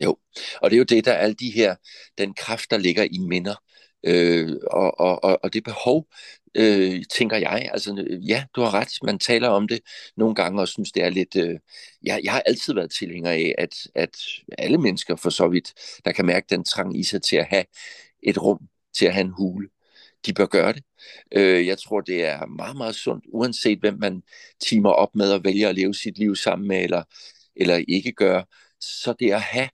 [0.03, 0.17] Jo,
[0.61, 1.75] og det er jo det, der er alle de her,
[2.17, 3.55] den kraft, der ligger i minder,
[4.03, 6.07] øh, og, og, og det behov,
[6.55, 9.79] øh, tænker jeg, altså ja, du har ret, man taler om det
[10.17, 11.59] nogle gange og synes, det er lidt, øh,
[12.05, 14.17] ja, jeg har altid været tilhænger af, at, at
[14.57, 15.73] alle mennesker for så vidt,
[16.05, 17.65] der kan mærke den trang i sig til at have
[18.23, 18.59] et rum,
[18.97, 19.69] til at have en hule,
[20.25, 20.83] de bør gøre det.
[21.31, 24.23] Øh, jeg tror, det er meget, meget sundt, uanset hvem man
[24.59, 27.03] timer op med og vælger at leve sit liv sammen med, eller,
[27.55, 28.43] eller ikke gør.
[28.79, 29.69] så det at have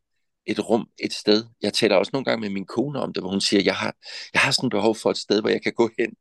[0.46, 1.46] et rum et sted.
[1.62, 3.96] Jeg taler også nogle gange med min kone om det, hvor hun siger, jeg har,
[4.34, 6.14] jeg har sådan behov for et sted, hvor jeg kan gå hen.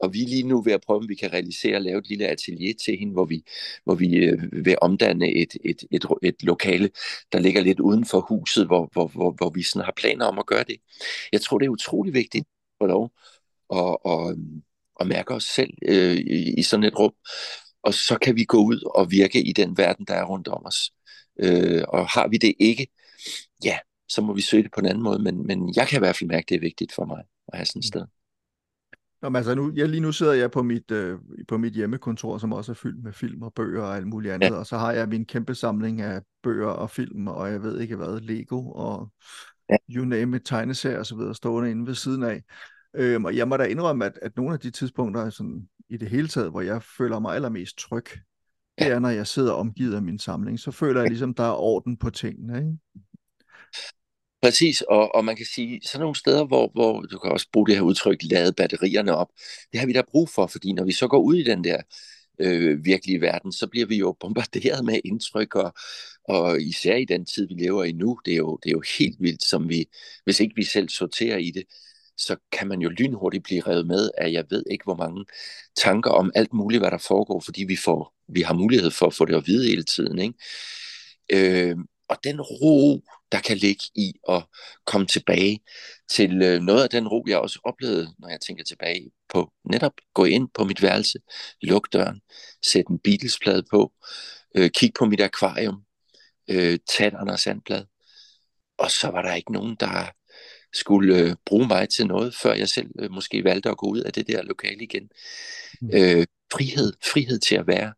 [0.00, 2.08] Og vi er lige nu ved at prøve, om vi kan realisere at lave et
[2.08, 3.44] lille atelier til hende, hvor vi,
[3.84, 6.90] hvor vi øh, vil omdanne et, et, et, et lokale,
[7.32, 10.38] der ligger lidt uden for huset, hvor, hvor, hvor, hvor vi sådan har planer om
[10.38, 10.76] at gøre det.
[11.32, 12.46] Jeg tror, det er utrolig vigtigt
[12.78, 13.10] for lov
[13.72, 14.36] at, at,
[15.00, 17.12] at mærke os selv øh, i, i sådan et rum.
[17.82, 20.66] Og så kan vi gå ud og virke i den verden, der er rundt om
[20.66, 20.92] os.
[21.40, 22.86] Øh, og har vi det ikke,
[23.64, 26.02] ja, så må vi søge det på en anden måde, men, men jeg kan i
[26.04, 27.86] hvert fald mærke, at det er vigtigt for mig at have sådan et mm.
[27.86, 28.06] sted.
[29.22, 32.38] Nå, men altså nu, jeg, lige nu sidder jeg på mit, øh, på mit hjemmekontor,
[32.38, 34.54] som også er fyldt med film og bøger og alt muligt andet, ja.
[34.54, 37.96] og så har jeg min kæmpe samling af bøger og film, og jeg ved ikke
[37.96, 39.10] hvad, Lego og
[39.70, 39.76] ja.
[39.90, 42.42] you name it, tegneserier og så videre, stående inde ved siden af.
[42.96, 46.08] Øhm, og jeg må da indrømme, at, at nogle af de tidspunkter sådan, i det
[46.08, 48.04] hele taget, hvor jeg føler mig allermest tryg,
[48.78, 50.60] det er, når jeg sidder omgivet af min samling.
[50.60, 52.58] Så føler jeg ligesom, der er orden på tingene.
[52.58, 52.78] Ikke?
[54.42, 57.66] Præcis, og, og man kan sige, sådan nogle steder, hvor, hvor du kan også bruge
[57.66, 59.28] det her udtryk, lade batterierne op,
[59.72, 61.82] det har vi da brug for, fordi når vi så går ud i den der
[62.38, 65.74] øh, virkelige verden, så bliver vi jo bombarderet med indtryk, og,
[66.28, 68.82] og især i den tid, vi lever i nu, det er jo, det er jo
[68.98, 69.86] helt vildt, som vi,
[70.24, 71.64] hvis ikke vi selv sorterer i det,
[72.16, 75.24] så kan man jo lynhurtigt blive revet med af, jeg ved ikke hvor mange
[75.76, 79.14] tanker om alt muligt, hvad der foregår, fordi vi, får, vi har mulighed for at
[79.14, 80.18] få det at vide hele tiden.
[80.18, 80.34] Ikke?
[81.70, 81.76] Øh,
[82.08, 84.44] og den ro, der kan ligge i at
[84.86, 85.60] komme tilbage
[86.10, 89.92] til øh, noget af den ro, jeg også oplevede, når jeg tænker tilbage på netop
[90.14, 91.18] gå ind på mit værelse,
[91.62, 92.20] lukke døren,
[92.62, 93.92] sætte en Beatles-plade på,
[94.54, 95.82] øh, kigge på mit akvarium,
[96.48, 97.84] øh, tage et Anders Sandblad,
[98.78, 100.10] og så var der ikke nogen, der
[100.72, 104.00] skulle øh, bruge mig til noget, før jeg selv øh, måske valgte at gå ud
[104.00, 105.10] af det der lokale igen.
[105.80, 105.90] Mm.
[105.94, 107.94] Øh, frihed, frihed til at være,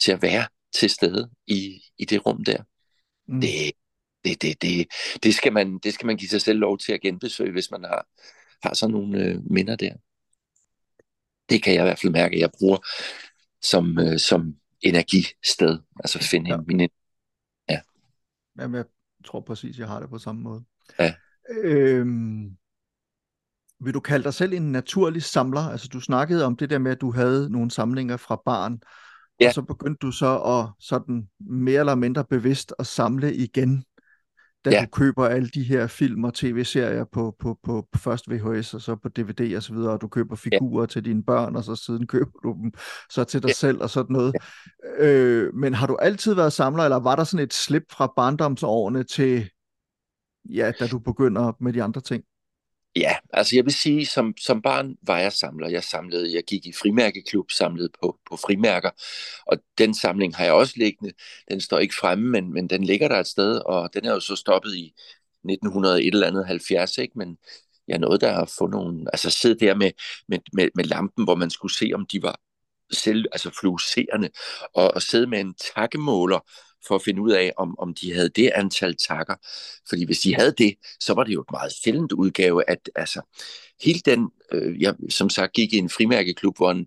[0.00, 2.62] til at være til stede i, i det rum der.
[3.28, 3.40] Mm.
[3.40, 3.72] Det,
[4.26, 4.86] det, det, det,
[5.22, 7.84] det, skal man, det skal man give sig selv lov til at genbesøge, hvis man
[7.84, 8.06] har,
[8.62, 9.92] har sådan nogle øh, minder der.
[11.50, 12.78] Det kan jeg i hvert fald mærke, at jeg bruger
[13.62, 15.78] som, øh, som energisted.
[16.00, 16.56] Altså finde ja.
[16.66, 16.80] min...
[17.68, 17.80] Ja.
[18.58, 18.84] Jamen, jeg
[19.24, 20.64] tror præcis, jeg har det på samme måde.
[20.98, 21.14] Ja.
[21.50, 22.56] Øhm,
[23.80, 25.60] vil du kalde dig selv en naturlig samler?
[25.60, 28.80] Altså du snakkede om det der med, at du havde nogle samlinger fra barn,
[29.40, 29.48] ja.
[29.48, 33.84] og så begyndte du så at sådan mere eller mindre bevidst at samle igen,
[34.66, 34.80] da ja.
[34.80, 38.80] du køber alle de her film og tv-serier på, på, på, på først VHS og
[38.80, 40.86] så på DVD og så videre, og du køber figurer ja.
[40.86, 42.72] til dine børn, og så siden køber du dem
[43.10, 43.52] så til dig ja.
[43.52, 44.34] selv og sådan noget.
[44.98, 45.06] Ja.
[45.06, 49.02] Øh, men har du altid været samler, eller var der sådan et slip fra barndomsårene
[49.02, 49.50] til
[50.54, 52.24] ja, da du begynder med de andre ting?
[52.96, 55.68] Ja, altså jeg vil sige, som, som barn var jeg samler.
[55.68, 58.90] Jeg samlede, jeg gik i frimærkeklub, samlede på, på frimærker,
[59.46, 61.12] og den samling har jeg også liggende.
[61.50, 64.20] Den står ikke fremme, men, men den ligger der et sted, og den er jo
[64.20, 64.94] så stoppet i
[65.44, 67.18] 1900 et eller andet 70, ikke?
[67.18, 67.36] men
[67.88, 69.90] jeg nåede der at få nogle, altså sidde der med,
[70.28, 72.40] med, med, med lampen, hvor man skulle se, om de var
[72.92, 74.30] selv, altså fluorescerende,
[74.74, 76.40] og, og sidde med en takkemåler,
[76.86, 79.34] for at finde ud af, om, om de havde det antal takker.
[79.88, 83.20] Fordi hvis de havde det, så var det jo et meget sjældent udgave, at altså,
[83.82, 86.86] hele den, øh, jeg som sagt gik i en frimærkeklub, hvor en,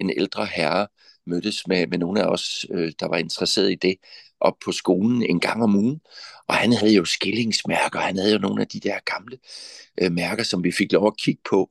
[0.00, 0.86] en ældre herre
[1.26, 3.96] mødtes med, med nogle af os, øh, der var interesseret i det,
[4.40, 6.00] op på skolen en gang om ugen.
[6.48, 9.38] Og han havde jo skillingsmærker, han havde jo nogle af de der gamle
[10.00, 11.70] øh, mærker, som vi fik lov at kigge på.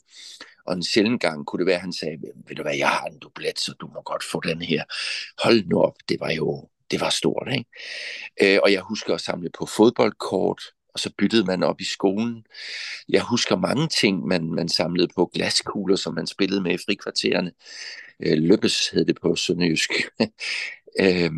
[0.67, 3.05] Og en sjældent gang kunne det være, at han sagde, ved du hvad, jeg har
[3.05, 4.83] en dublet, så du må godt få den her.
[5.43, 7.47] Hold nu op, det var jo det var stort.
[7.51, 7.69] Ikke?
[8.55, 10.61] Øh, og jeg husker at samle på fodboldkort,
[10.93, 12.45] og så byttede man op i skolen.
[13.09, 17.51] Jeg husker mange ting, man, man samlede på glaskugler, som man spillede med i frikvartererne.
[18.19, 19.89] Øh, Løbes hed det på sønderjysk.
[21.01, 21.31] øh,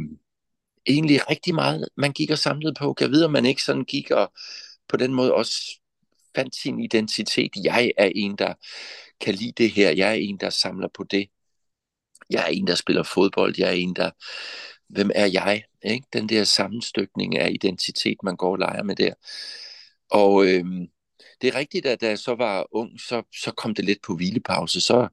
[0.88, 2.96] egentlig rigtig meget, man gik og samlede på.
[3.00, 4.32] Jeg ved, om man ikke sådan gik og
[4.90, 5.80] på den måde også
[6.36, 7.52] fandt sin identitet.
[7.64, 8.54] Jeg er en, der
[9.22, 9.92] kan lide det her.
[9.92, 11.28] Jeg er en, der samler på det.
[12.30, 13.56] Jeg er en, der spiller fodbold.
[13.58, 14.12] Jeg er en, der
[14.92, 15.64] hvem er jeg?
[15.84, 16.08] Ikke?
[16.14, 19.14] Den der sammenstykning af identitet, man går og leger med der.
[20.10, 20.88] Og øhm,
[21.42, 24.16] det er rigtigt, at da jeg så var ung, så, så kom det lidt på
[24.16, 24.82] hvilepause.
[24.82, 25.08] Så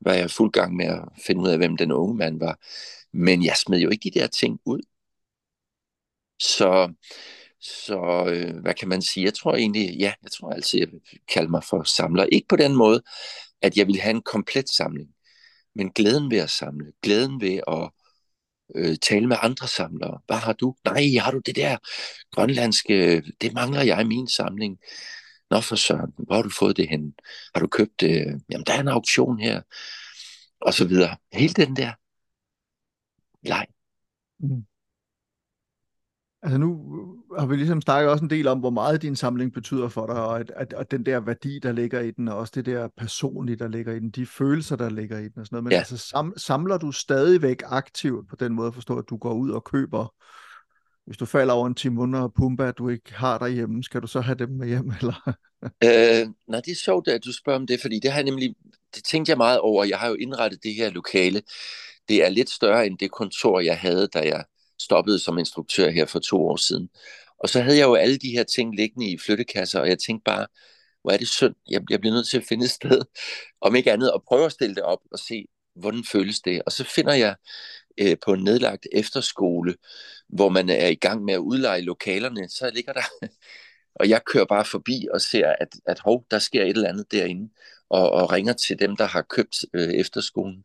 [0.00, 2.58] var jeg fuld gang med at finde ud af, hvem den unge mand var.
[3.12, 4.80] Men jeg smed jo ikke de der ting ud.
[6.38, 6.92] Så,
[7.60, 9.24] så øh, hvad kan man sige?
[9.24, 12.24] Jeg tror egentlig, ja, jeg tror altid, jeg vil kalde mig for samler.
[12.24, 13.02] Ikke på den måde,
[13.62, 15.08] at jeg vil have en komplet samling,
[15.74, 17.90] men glæden ved at samle, glæden ved at
[18.74, 20.20] øh, tale med andre samlere.
[20.26, 20.74] Hvad har du?
[20.84, 21.76] Nej, har du det der
[22.32, 23.22] grønlandske?
[23.40, 24.78] Det mangler jeg i min samling.
[25.50, 27.14] Nå for søren, hvor har du fået det hen?
[27.54, 28.42] Har du købt det?
[28.50, 29.62] Jamen, der er en auktion her.
[30.60, 31.16] Og så videre.
[31.32, 31.92] Hele den der
[33.42, 33.66] leg.
[34.38, 34.64] Mm.
[36.42, 36.70] Altså nu
[37.38, 40.14] har vi ligesom snakket også en del om, hvor meget din samling betyder for dig,
[40.14, 42.88] og at, at, at den der værdi, der ligger i den, og også det der
[42.96, 45.64] personlige, der ligger i den, de følelser, der ligger i den og sådan noget.
[45.64, 45.78] Men ja.
[45.78, 49.50] altså, sam, samler du stadigvæk aktivt på den måde at forstå, at du går ud
[49.50, 50.14] og køber,
[51.06, 54.20] hvis du falder over en Timon og Pumba, du ikke har derhjemme, skal du så
[54.20, 55.34] have dem med hjem, eller?
[55.84, 58.54] øh, nej, det er sjovt, at du spørger om det, fordi det har jeg nemlig,
[58.94, 59.84] det tænkte jeg meget over.
[59.84, 61.42] Jeg har jo indrettet det her lokale.
[62.08, 64.44] Det er lidt større end det kontor, jeg havde, da jeg
[64.80, 66.88] stoppede som instruktør her for to år siden.
[67.38, 70.24] Og så havde jeg jo alle de her ting liggende i flyttekasser, og jeg tænkte
[70.24, 70.46] bare,
[71.02, 73.02] hvor er det synd, jeg, jeg bliver nødt til at finde et sted,
[73.66, 76.62] om ikke andet, og prøve at stille det op og se, hvordan føles det.
[76.66, 77.36] Og så finder jeg
[77.98, 79.74] øh, på en nedlagt efterskole,
[80.28, 83.04] hvor man er i gang med at udleje lokalerne, så ligger der,
[84.00, 87.12] og jeg kører bare forbi og ser, at, at hov, der sker et eller andet
[87.12, 87.50] derinde
[87.90, 90.64] og, og ringer til dem, der har købt øh, efterskolen.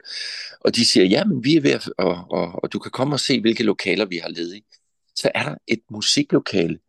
[0.60, 3.16] Og de siger, ja, men vi er ved at, og, og, og du kan komme
[3.16, 4.64] og se, hvilke lokaler vi har ledige.
[5.16, 6.80] Så er der et musiklokale,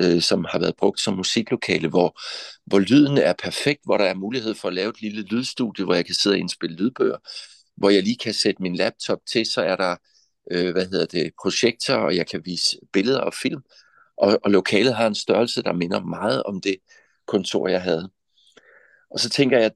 [0.00, 2.20] øh, som har været brugt som musiklokale, hvor,
[2.66, 5.94] hvor lyden er perfekt, hvor der er mulighed for at lave et lille lydstudie, hvor
[5.94, 7.16] jeg kan sidde og indspille lydbøger,
[7.76, 9.96] hvor jeg lige kan sætte min laptop til, så er der
[10.50, 13.60] øh, hvad hedder det, projektor, og jeg kan vise billeder og film.
[14.16, 16.76] Og, og lokalet har en størrelse, der minder meget om det
[17.26, 18.10] kontor, jeg havde.
[19.12, 19.70] Og så tænker jeg,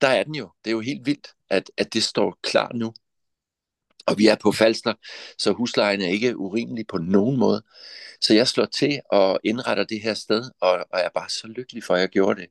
[0.00, 0.50] der er den jo.
[0.64, 2.94] Det er jo helt vildt, at, at det står klar nu.
[4.06, 4.94] Og vi er på Falster,
[5.38, 7.62] så huslejen er ikke urimelig på nogen måde.
[8.20, 11.84] Så jeg slår til og indretter det her sted, og, og er bare så lykkelig
[11.84, 12.48] for, at jeg gjorde det.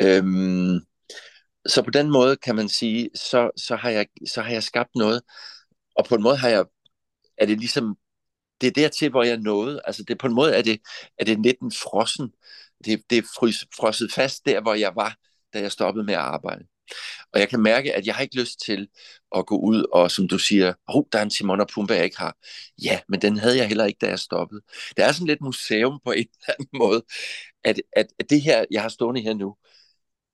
[0.00, 0.80] Øhm,
[1.66, 4.90] så på den måde kan man sige, så, så, har jeg, så har jeg skabt
[4.94, 5.22] noget,
[5.96, 6.64] og på en måde har jeg,
[7.38, 7.96] er det ligesom,
[8.60, 10.80] det er dertil, hvor jeg nåede, altså det, på en måde er det,
[11.18, 12.32] er det 19 frossen,
[12.84, 15.16] det, det er frys, frosset fast der, hvor jeg var,
[15.54, 16.64] da jeg stoppede med at arbejde.
[17.32, 18.88] Og jeg kan mærke, at jeg har ikke lyst til
[19.36, 22.04] at gå ud og, som du siger, oh, der er en Timon og Pumba, jeg
[22.04, 22.36] ikke har.
[22.82, 24.60] Ja, men den havde jeg heller ikke, da jeg stoppede.
[24.96, 27.02] Det er sådan lidt museum på en eller anden måde,
[27.64, 29.56] at, at, at det her, jeg har stående her nu,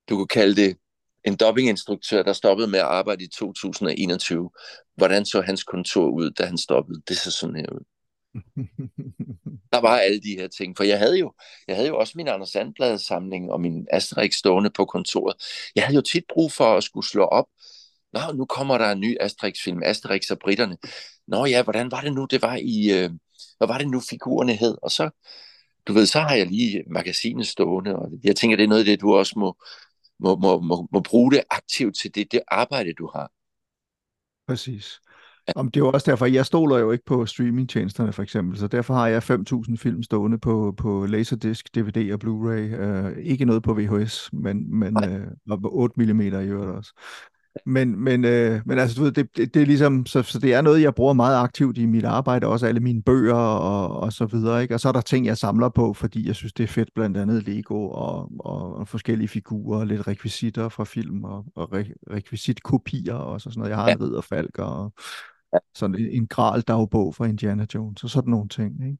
[0.09, 0.77] du kunne kalde det
[1.25, 4.51] en dobbinginstruktør, der stoppede med at arbejde i 2021.
[4.97, 7.03] Hvordan så hans kontor ud, da han stoppede?
[7.09, 7.85] Det så sådan her ud
[9.73, 11.33] der var alle de her ting, for jeg havde jo,
[11.69, 15.37] jeg havde jo også min Anders Sandblad samling og min Asterix stående på kontoret.
[15.75, 17.47] Jeg havde jo tit brug for at skulle slå op.
[18.13, 20.77] Nå, nu kommer der en ny Asterix-film, Asterix og Britterne.
[21.27, 23.11] Nå ja, hvordan var det nu, det var i, øh,
[23.59, 24.77] hvad var det nu figurerne hed?
[24.83, 25.11] Og så,
[25.87, 28.87] du ved, så har jeg lige magasinet stående, og jeg tænker, det er noget af
[28.87, 29.57] det, du også må,
[30.19, 33.33] må, må, må, må bruge det aktivt til det, det arbejde, du har.
[34.49, 35.01] Præcis.
[35.57, 38.67] Om det er jo også derfor, jeg stoler jo ikke på streamingtjenesterne for eksempel, så
[38.67, 42.83] derfor har jeg 5.000 film stående på, på Laserdisc, DVD og Blu-ray.
[42.83, 44.97] Uh, ikke noget på VHS, men, men
[45.51, 46.93] uh, 8 mm i øvrigt også.
[47.67, 50.55] Men, men, øh, men altså, du ved, det, det, det er ligesom, så, så det
[50.55, 54.13] er noget, jeg bruger meget aktivt i mit arbejde, også alle mine bøger og, og
[54.13, 54.75] så videre, ikke?
[54.75, 57.17] Og så er der ting, jeg samler på, fordi jeg synes, det er fedt, blandt
[57.17, 63.41] andet Lego og, og, forskellige figurer, lidt rekvisitter fra film og, og re, rekvisitkopier og
[63.41, 63.71] så sådan noget.
[63.71, 63.95] Jeg har ja.
[63.95, 64.93] en ridderfalk og
[65.75, 68.99] sådan en, gral dagbog fra Indiana Jones og sådan nogle ting, ikke?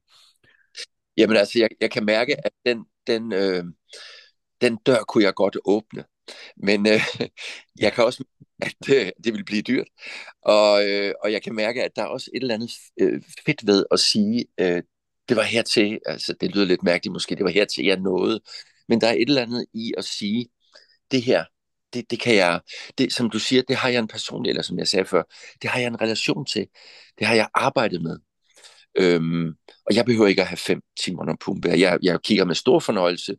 [1.17, 3.63] Jamen altså, jeg, jeg kan mærke, at den, den, øh,
[4.61, 6.03] den dør kunne jeg godt åbne.
[6.57, 7.01] Men øh,
[7.83, 8.23] jeg kan også
[8.61, 9.87] at øh, det vil blive dyrt.
[10.41, 12.71] Og, øh, og jeg kan mærke, at der er også et eller andet
[13.01, 14.83] øh, fedt ved at sige, øh,
[15.29, 18.41] det var hertil, altså det lyder lidt mærkeligt måske, det var hertil, jeg nåede.
[18.87, 20.49] Men der er et eller andet i at sige,
[21.11, 21.45] det her,
[21.93, 22.61] det, det kan jeg,
[22.97, 25.23] det, som du siger, det har jeg en personlig, eller som jeg sagde før,
[25.61, 26.67] det har jeg en relation til.
[27.19, 28.19] Det har jeg arbejdet med.
[28.95, 29.47] Øhm,
[29.85, 31.69] og jeg behøver ikke at have fem timer under pumpe.
[31.69, 33.37] Jeg, jeg kigger med stor fornøjelse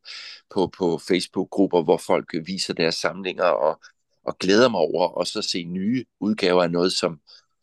[0.54, 3.80] på, på Facebook-grupper, hvor folk viser deres samlinger og,
[4.26, 7.20] og glæder mig over også at se nye udgaver af noget, som,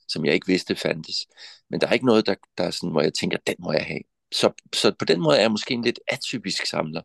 [0.08, 1.28] som jeg ikke vidste fandtes.
[1.70, 3.86] Men der er ikke noget, der, der er sådan, hvor jeg tænker, den må jeg
[3.86, 4.02] have.
[4.32, 7.02] Så, så på den måde er jeg måske en lidt atypisk samler.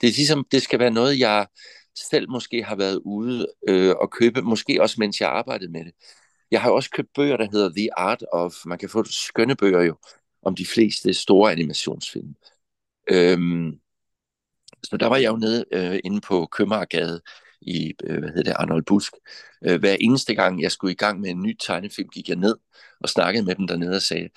[0.00, 1.46] Det er ligesom, det skal være noget, jeg
[1.96, 5.92] selv måske har været ude øh, og købe, måske også mens jeg arbejdede med det.
[6.50, 9.82] Jeg har også købt bøger, der hedder The Art of, man kan få skønne bøger
[9.82, 9.96] jo,
[10.42, 12.34] om de fleste store animationsfilm.
[13.10, 13.80] Øhm,
[14.84, 17.22] så der var jeg jo nede øh, inde på Købmagergade
[17.60, 19.12] i, øh, hvad hedder det, Arnold Busk.
[19.64, 22.56] Øh, hver eneste gang, jeg skulle i gang med en ny tegnefilm, gik jeg ned
[23.00, 24.28] og snakkede med dem dernede og sagde,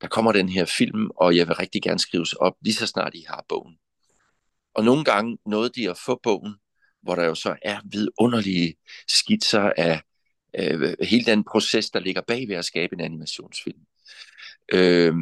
[0.00, 3.14] der kommer den her film, og jeg vil rigtig gerne skrives op, lige så snart
[3.14, 3.78] I har bogen.
[4.74, 6.54] Og nogle gange nåede de at få bogen,
[7.02, 8.74] hvor der jo så er vidunderlige
[9.08, 10.02] skitser af
[10.58, 13.80] øh, hele den proces, der ligger bag ved at skabe en animationsfilm.
[14.72, 15.14] Øh,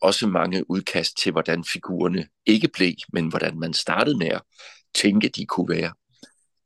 [0.00, 4.42] også mange udkast til, hvordan figurerne ikke blev, men hvordan man startede med at
[4.94, 5.92] tænke, de kunne være.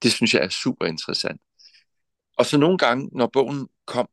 [0.03, 1.40] Det synes jeg er super interessant.
[2.38, 4.09] Og så nogle gange, når bogen kom,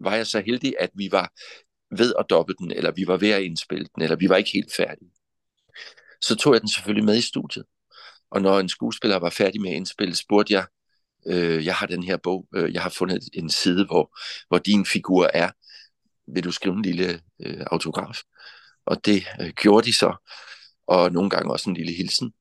[0.00, 1.32] var jeg så heldig, at vi var
[1.96, 4.50] ved at doppe den, eller vi var ved at indspille den, eller vi var ikke
[4.52, 5.12] helt færdige.
[6.20, 7.64] Så tog jeg den selvfølgelig med i studiet.
[8.32, 10.66] Og når en skuespiller var færdig med at indspille, spurgte jeg,
[11.26, 14.18] øh, jeg har den her bog, øh, jeg har fundet en side, hvor,
[14.48, 15.50] hvor din figur er.
[16.34, 18.22] Vil du skrive en lille øh, autograf?
[18.86, 20.14] Og det øh, gjorde de så.
[20.86, 22.32] Og nogle gange også en lille hilsen.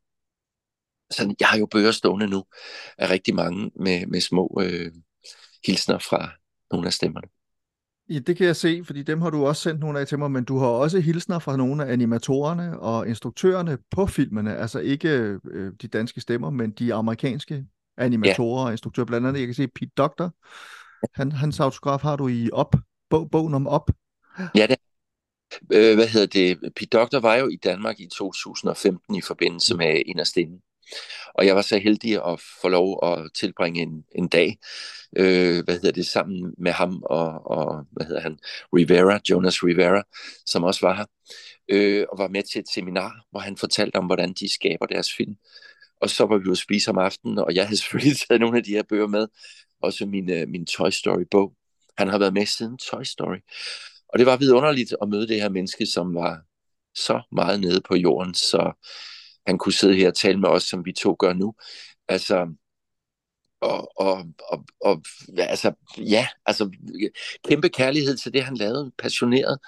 [1.11, 2.45] Så jeg har jo bøger stående nu
[2.97, 4.91] af rigtig mange med, med små øh,
[5.65, 6.31] hilsner fra
[6.71, 7.40] nogle af stemmerne.
[8.11, 10.31] Ja, det kan jeg se, fordi dem har du også sendt nogle af til mig,
[10.31, 15.09] men du har også hilsner fra nogle af animatorerne og instruktørerne på filmene, altså ikke
[15.51, 17.65] øh, de danske stemmer, men de amerikanske
[17.97, 18.65] animatorer ja.
[18.65, 19.05] og instruktører.
[19.05, 20.33] Blandt andet, jeg kan se Pete Doctor,
[21.13, 22.75] han, hans autograf har du i op,
[23.09, 23.91] bog, bogen om op.
[24.55, 24.77] Ja, det
[25.73, 26.73] øh, hvad hedder det?
[26.75, 30.59] Pete Doctor var jo i Danmark i 2015 i forbindelse med stemmen.
[31.33, 34.57] Og jeg var så heldig at få lov at tilbringe en, en dag,
[35.17, 38.39] øh, hvad hedder det, sammen med ham og, og, hvad hedder han,
[38.75, 40.03] Rivera, Jonas Rivera,
[40.45, 41.05] som også var her,
[41.69, 45.13] øh, og var med til et seminar, hvor han fortalte om, hvordan de skaber deres
[45.17, 45.35] film.
[46.01, 48.63] Og så var vi jo spise om aftenen, og jeg havde selvfølgelig taget nogle af
[48.63, 49.27] de her bøger med,
[49.81, 51.53] også min, øh, min Toy Story-bog.
[51.97, 53.37] Han har været med siden Toy Story.
[54.09, 56.41] Og det var vidunderligt at møde det her menneske, som var
[56.95, 58.73] så meget nede på jorden, så
[59.47, 61.53] han kunne sidde her og tale med os, som vi to gør nu.
[62.07, 62.47] Altså,
[63.61, 65.03] og, og, og, og
[65.37, 66.69] altså, ja, altså,
[67.49, 69.59] kæmpe kærlighed til det, han lavede, passioneret,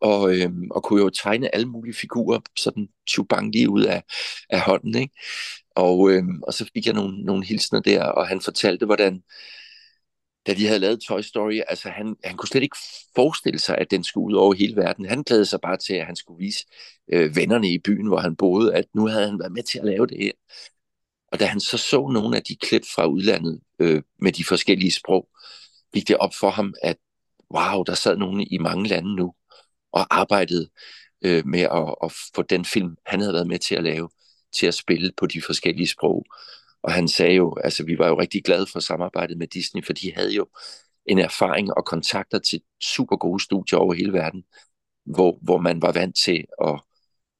[0.00, 4.02] og, øhm, og kunne jo tegne alle mulige figurer, sådan chubang lige ud af,
[4.50, 5.14] af hånden, ikke?
[5.76, 9.22] Og, øhm, og så fik jeg nogle, nogle hilsner der, og han fortalte, hvordan,
[10.46, 12.76] da de havde lavet Toy Story, altså han, han kunne slet ikke
[13.14, 15.06] forestille sig, at den skulle ud over hele verden.
[15.06, 16.66] Han glædede sig bare til, at han skulle vise
[17.12, 19.84] øh, vennerne i byen, hvor han boede, at nu havde han været med til at
[19.84, 20.32] lave det her.
[21.32, 24.92] Og da han så så nogle af de klip fra udlandet øh, med de forskellige
[24.92, 25.28] sprog,
[25.94, 26.96] gik det op for ham, at
[27.54, 29.34] wow, der sad nogen i mange lande nu
[29.92, 30.68] og arbejdede
[31.24, 34.08] øh, med at, at få den film, han havde været med til at lave,
[34.58, 36.24] til at spille på de forskellige sprog.
[36.82, 39.92] Og han sagde jo, altså vi var jo rigtig glade for samarbejdet med Disney, for
[39.92, 40.46] de havde jo
[41.06, 44.44] en erfaring og kontakter til super gode studier over hele verden,
[45.06, 46.80] hvor, hvor man var vant til at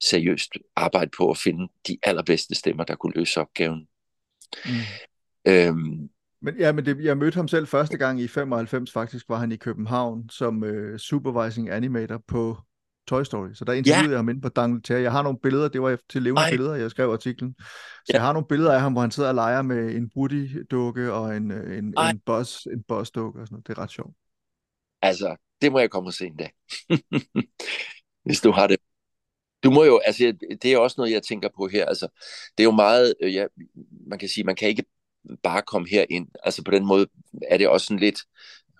[0.02, 3.88] seriøst arbejde på at finde de allerbedste stemmer, der kunne løse opgaven.
[4.64, 4.70] Mm.
[5.46, 6.10] Øhm,
[6.42, 9.52] men, ja, men det, jeg mødte ham selv første gang i 95, faktisk var han
[9.52, 12.56] i København som øh, supervising animator på
[13.08, 13.48] Toy Story.
[13.54, 14.10] Så der interviewede ja.
[14.10, 15.00] jeg ham inde på Dangleterre.
[15.00, 16.50] Jeg har nogle billeder, det var til levende Ej.
[16.50, 17.54] billeder, jeg skrev artiklen.
[17.58, 17.64] Så
[18.08, 18.14] ja.
[18.14, 21.36] jeg har nogle billeder af ham, hvor han sidder og leger med en Woody-dukke og
[21.36, 23.66] en, øh, en, en, boss, en boss-dukke og sådan noget.
[23.66, 24.16] Det er ret sjovt.
[25.02, 26.52] Altså, det må jeg komme og se en dag.
[28.26, 28.76] Hvis du har det.
[29.62, 31.86] Du må jo, altså det er også noget, jeg tænker på her.
[31.86, 32.08] Altså,
[32.58, 33.46] det er jo meget, øh, ja,
[34.06, 34.84] man kan sige, man kan ikke
[35.42, 36.28] bare komme her ind.
[36.44, 37.06] Altså på den måde
[37.50, 38.18] er det også sådan lidt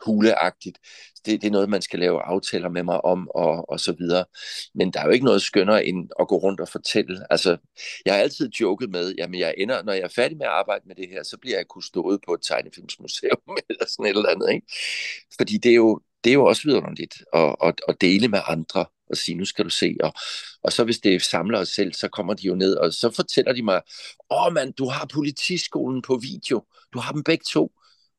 [0.07, 0.78] huleagtigt.
[1.26, 4.24] Det, det er noget, man skal lave aftaler med mig om, og, og så videre.
[4.74, 7.32] Men der er jo ikke noget skønnere end at gå rundt og fortælle.
[7.32, 7.57] Altså,
[8.05, 10.84] jeg har altid joket med, jamen jeg ender, når jeg er færdig med at arbejde
[10.86, 14.51] med det her, så bliver jeg kustode på et tegnefilmsmuseum, eller sådan et eller andet,
[14.53, 14.66] ikke?
[15.38, 18.86] Fordi det er jo, det er jo også vidunderligt at, at, at dele med andre
[19.11, 19.96] og sige, nu skal du se.
[20.01, 20.12] Og,
[20.62, 23.53] og så hvis det samler os selv, så kommer de jo ned, og så fortæller
[23.53, 23.80] de mig,
[24.30, 26.64] åh mand, du har politiskolen på video.
[26.92, 27.72] Du har dem begge to.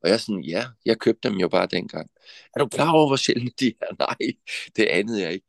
[0.04, 2.10] Og jeg er sådan, ja, jeg købte dem jo bare dengang.
[2.56, 3.96] Er du klar over, hvor sjældent de er?
[4.08, 4.34] Nej,
[4.76, 5.46] det anede jeg ikke.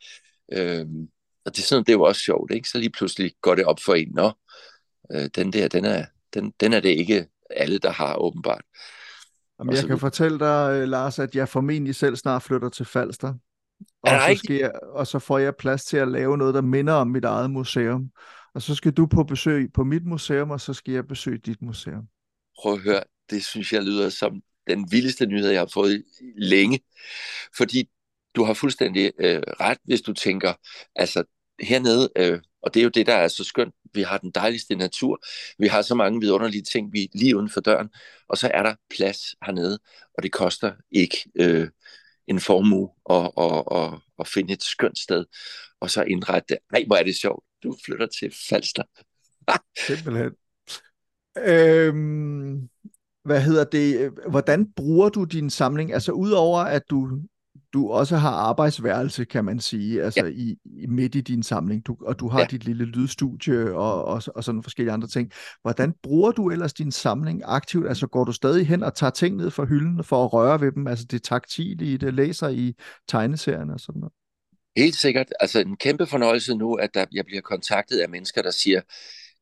[0.52, 1.08] Øhm,
[1.44, 2.68] og det er, sådan, det jo også sjovt, ikke?
[2.68, 4.32] Så lige pludselig går det op for en, nå,
[5.12, 8.62] øh, den der, den er, den, den er det ikke alle, der har åbenbart.
[9.58, 13.34] Jamen, jeg kan fortælle dig, øh, Lars, at jeg formentlig selv snart flytter til Falster.
[14.02, 16.92] Og så, skal jeg, og så får jeg plads til at lave noget, der minder
[16.92, 18.10] om mit eget museum.
[18.54, 21.62] Og så skal du på besøg på mit museum, og så skal jeg besøge dit
[21.62, 22.08] museum.
[22.62, 26.04] Prøv at høre, det synes jeg lyder som den vildeste nyhed, jeg har fået
[26.36, 26.80] længe.
[27.56, 27.90] Fordi
[28.34, 30.54] du har fuldstændig øh, ret, hvis du tænker,
[30.96, 31.24] altså
[31.60, 34.74] hernede, øh, og det er jo det, der er så skønt, vi har den dejligste
[34.74, 35.20] natur,
[35.58, 37.88] vi har så mange vidunderlige ting vi lige uden for døren,
[38.28, 39.78] og så er der plads hernede,
[40.14, 41.68] og det koster ikke øh,
[42.26, 45.24] en formue at, at, at, at finde et skønt sted,
[45.80, 46.58] og så indrette det.
[46.72, 47.44] Nej, hvor er det sjovt.
[47.62, 48.82] Du flytter til Falster.
[49.86, 50.32] Simpelthen.
[51.38, 52.68] Øhm,
[53.24, 54.10] hvad hedder det?
[54.30, 55.92] Hvordan bruger du din samling?
[55.92, 57.08] Altså udover at du
[57.72, 60.32] du også har arbejdsværelse, kan man sige, altså ja.
[60.32, 62.46] i, i midt i din samling, du, og du har ja.
[62.50, 65.30] dit lille lydstudie og, og, og sådan forskellige andre ting.
[65.62, 67.88] Hvordan bruger du ellers din samling aktivt?
[67.88, 70.72] Altså går du stadig hen og tager ting ned fra hylden for at røre ved
[70.72, 72.74] dem, altså det taktile i det, læser i
[73.08, 74.12] tegneserierne og sådan noget?
[74.76, 75.26] Helt sikkert.
[75.40, 78.80] Altså en kæmpe fornøjelse nu, at der, jeg bliver kontaktet af mennesker, der siger,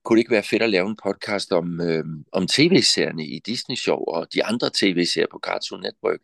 [0.05, 3.76] kunne det ikke være fedt at lave en podcast om, øh, om tv-serierne i Disney
[3.76, 6.20] Show og de andre tv-serier på Cartoon Network?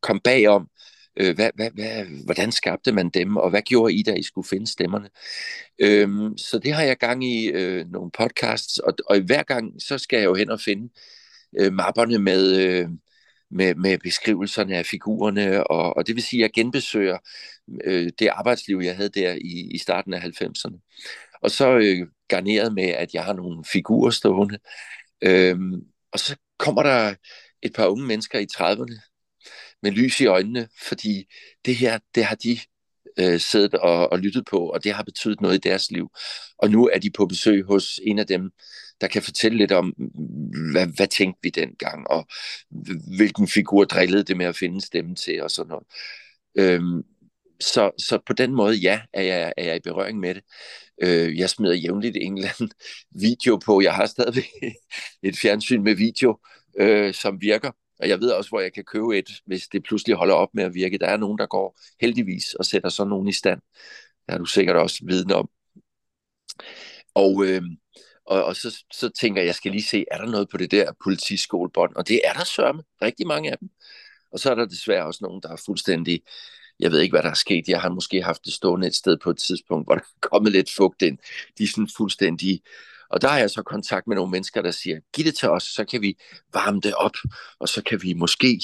[0.00, 0.68] Kom bagom,
[1.16, 4.48] Øh, hvad, hvad, hvad, hvordan skabte man dem, og hvad gjorde I, da I skulle
[4.48, 5.08] finde stemmerne?
[5.78, 9.98] Øhm, så det har jeg gang i øh, nogle podcasts, og, og hver gang, så
[9.98, 10.92] skal jeg jo hen og finde
[11.60, 12.88] øh, mapperne med, øh,
[13.50, 17.18] med, med beskrivelserne af figurerne, og, og det vil sige, at jeg genbesøger
[17.84, 20.90] øh, det arbejdsliv, jeg havde der i, i starten af 90'erne.
[21.42, 22.06] Og så øh,
[22.36, 24.58] garneret med, at jeg har nogle figurer stående.
[25.22, 25.80] Øhm,
[26.12, 27.14] og så kommer der
[27.62, 29.12] et par unge mennesker i 30'erne,
[29.82, 31.24] med lys i øjnene, fordi
[31.64, 32.58] det her, det har de
[33.18, 36.10] øh, siddet og, og lyttet på, og det har betydet noget i deres liv.
[36.58, 38.50] Og nu er de på besøg hos en af dem,
[39.00, 39.94] der kan fortælle lidt om,
[40.72, 42.26] hvad, hvad tænkte vi dengang, og
[43.16, 45.86] hvilken figur drillede det med at finde stemme til, og sådan noget.
[46.58, 47.02] Øhm,
[47.62, 50.42] så, så på den måde, ja, er jeg, er jeg i berøring med det.
[51.02, 52.72] Øh, jeg smider jævnligt en eller anden
[53.10, 53.80] video på.
[53.80, 54.50] Jeg har stadigvæk
[55.22, 56.38] et fjernsyn med video,
[56.78, 57.70] øh, som virker.
[58.00, 60.64] Og jeg ved også, hvor jeg kan købe et, hvis det pludselig holder op med
[60.64, 60.98] at virke.
[60.98, 63.60] Der er nogen, der går heldigvis og sætter sådan nogen i stand.
[64.26, 65.48] Det har du sikkert også viden om.
[67.14, 67.62] Og, øh,
[68.26, 70.70] og, og så, så tænker jeg, jeg skal lige se, er der noget på det
[70.70, 71.96] der politiskolebånd?
[71.96, 73.68] Og det er der sørme, rigtig mange af dem.
[74.32, 76.22] Og så er der desværre også nogen, der er fuldstændig,
[76.82, 77.68] jeg ved ikke, hvad der er sket.
[77.68, 80.52] Jeg har måske haft det stående et sted på et tidspunkt, hvor der er kommet
[80.52, 81.18] lidt fugt ind.
[81.58, 82.62] De er sådan fuldstændig
[83.12, 85.62] og der har jeg så kontakt med nogle mennesker, der siger, giv det til os,
[85.62, 86.18] så kan vi
[86.52, 87.16] varme det op,
[87.58, 88.60] og så kan vi måske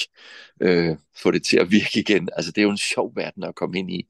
[0.60, 2.28] øh, få det til at virke igen.
[2.32, 4.08] Altså det er jo en sjov verden at komme ind i.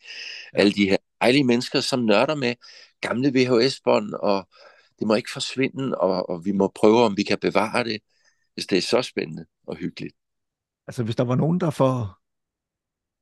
[0.53, 2.55] Alle de her dejlige mennesker, som nørder med
[3.01, 4.49] gamle VHS-bånd, og
[4.99, 8.01] det må ikke forsvinde, og, og vi må prøve, om vi kan bevare det,
[8.55, 10.15] hvis det er så spændende og hyggeligt.
[10.87, 12.19] Altså hvis der var nogen, der for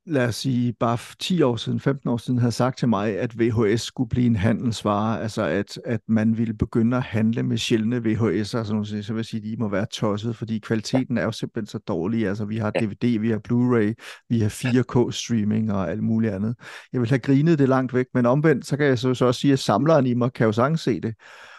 [0.06, 3.38] lad os sige, bare 10 år siden, 15 år siden, havde sagt til mig, at
[3.38, 7.96] VHS skulle blive en handelsvare, altså at, at man ville begynde at handle med sjældne
[7.96, 11.32] VHS'er, så, så vil jeg sige, at de må være tosset, fordi kvaliteten er jo
[11.32, 12.28] simpelthen så dårlig.
[12.28, 13.92] Altså vi har DVD, vi har Blu-ray,
[14.28, 16.54] vi har 4K-streaming og alt muligt andet.
[16.92, 19.40] Jeg vil have grinet det langt væk, men omvendt, så kan jeg så, så også
[19.40, 21.14] sige, at samleren i mig kan jo sagtens se det.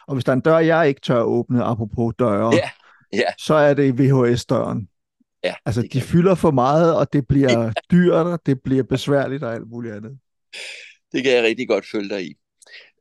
[0.08, 2.70] Og hvis der er en dør, jeg ikke tør åbne, apropos døre, yeah.
[3.16, 3.34] Yeah.
[3.40, 4.88] så er det VHS-døren.
[5.48, 9.54] Ja, altså, de fylder for meget, og det bliver dyrt, og det bliver besværligt og
[9.54, 10.20] alt muligt andet.
[11.12, 12.34] Det kan jeg rigtig godt følge dig i.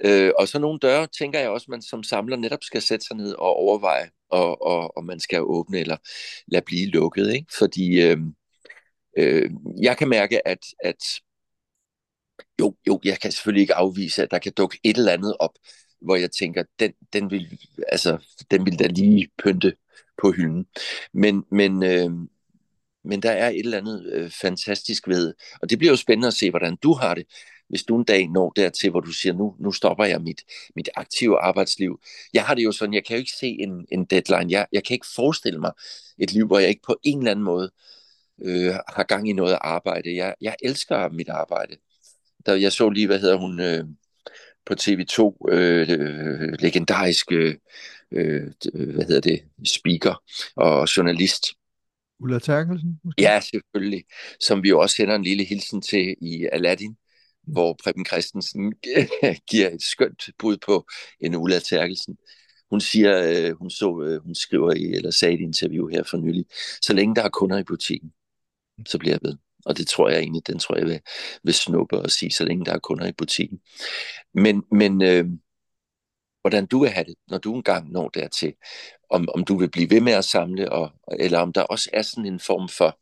[0.05, 3.17] Øh, og så nogle døre, tænker jeg også, man som samler netop skal sætte sig
[3.17, 5.97] ned og overveje, og, og, og man skal åbne eller
[6.47, 7.35] lade blive lukket.
[7.35, 7.47] Ikke?
[7.59, 8.19] Fordi øh,
[9.19, 9.51] øh,
[9.83, 11.03] jeg kan mærke, at, at
[12.61, 15.53] jo, jo, jeg kan selvfølgelig ikke afvise, at der kan dukke et eller andet op,
[16.01, 18.19] hvor jeg tænker, den, den, vil, altså,
[18.51, 19.77] den vil da lige pynte
[20.23, 20.67] på hylden.
[21.13, 22.11] Men, men, øh,
[23.07, 26.35] men der er et eller andet øh, fantastisk ved, og det bliver jo spændende at
[26.35, 27.25] se, hvordan du har det,
[27.69, 30.43] hvis du en dag når dertil, hvor du siger, nu, nu stopper jeg mit,
[30.77, 32.01] mit aktive arbejdsliv.
[32.35, 34.53] Jeg har det jo sådan, jeg kan jo ikke se en, en deadline.
[34.53, 35.73] Jeg, jeg kan ikke forestille mig
[36.19, 37.71] et liv, hvor jeg ikke på en eller anden måde
[38.43, 40.17] øh, har gang i noget arbejde.
[40.17, 41.77] Jeg, jeg elsker mit arbejde.
[42.47, 43.85] Der, jeg så lige, hvad hedder hun øh,
[44.67, 47.55] på TV2, øh, øh, legendarisk, øh,
[48.11, 50.23] hvad hedder det, speaker
[50.57, 51.45] og journalist.
[52.21, 53.01] Ulla Terkelsen?
[53.05, 53.23] Måske?
[53.23, 54.05] Ja, selvfølgelig.
[54.41, 56.97] Som vi også sender en lille hilsen til i Aladdin
[57.47, 58.75] hvor Preben Christensen
[59.51, 60.87] giver et skønt bud på
[61.21, 62.17] en Ulla Terkelsen.
[62.71, 66.03] Hun siger, øh, hun, så, øh, hun skriver i, eller sagde i et interview her
[66.03, 66.45] for nylig,
[66.83, 68.13] så længe der er kunder i butikken,
[68.87, 69.37] så bliver jeg ved.
[69.67, 71.01] Og det tror jeg egentlig, den tror jeg vil,
[71.43, 73.59] vil snuppe og sige, så længe der er kunder i butikken.
[74.35, 75.25] Men, men øh,
[76.47, 78.55] hvordan du vil have det, når du engang når dertil,
[79.11, 82.03] om, om du vil blive ved med at samle, og, eller om der også er
[82.03, 82.99] sådan en form for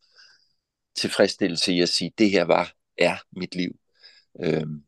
[0.96, 3.70] tilfredsstillelse i at sige, det her var, er mit liv.
[4.40, 4.82] Øhm,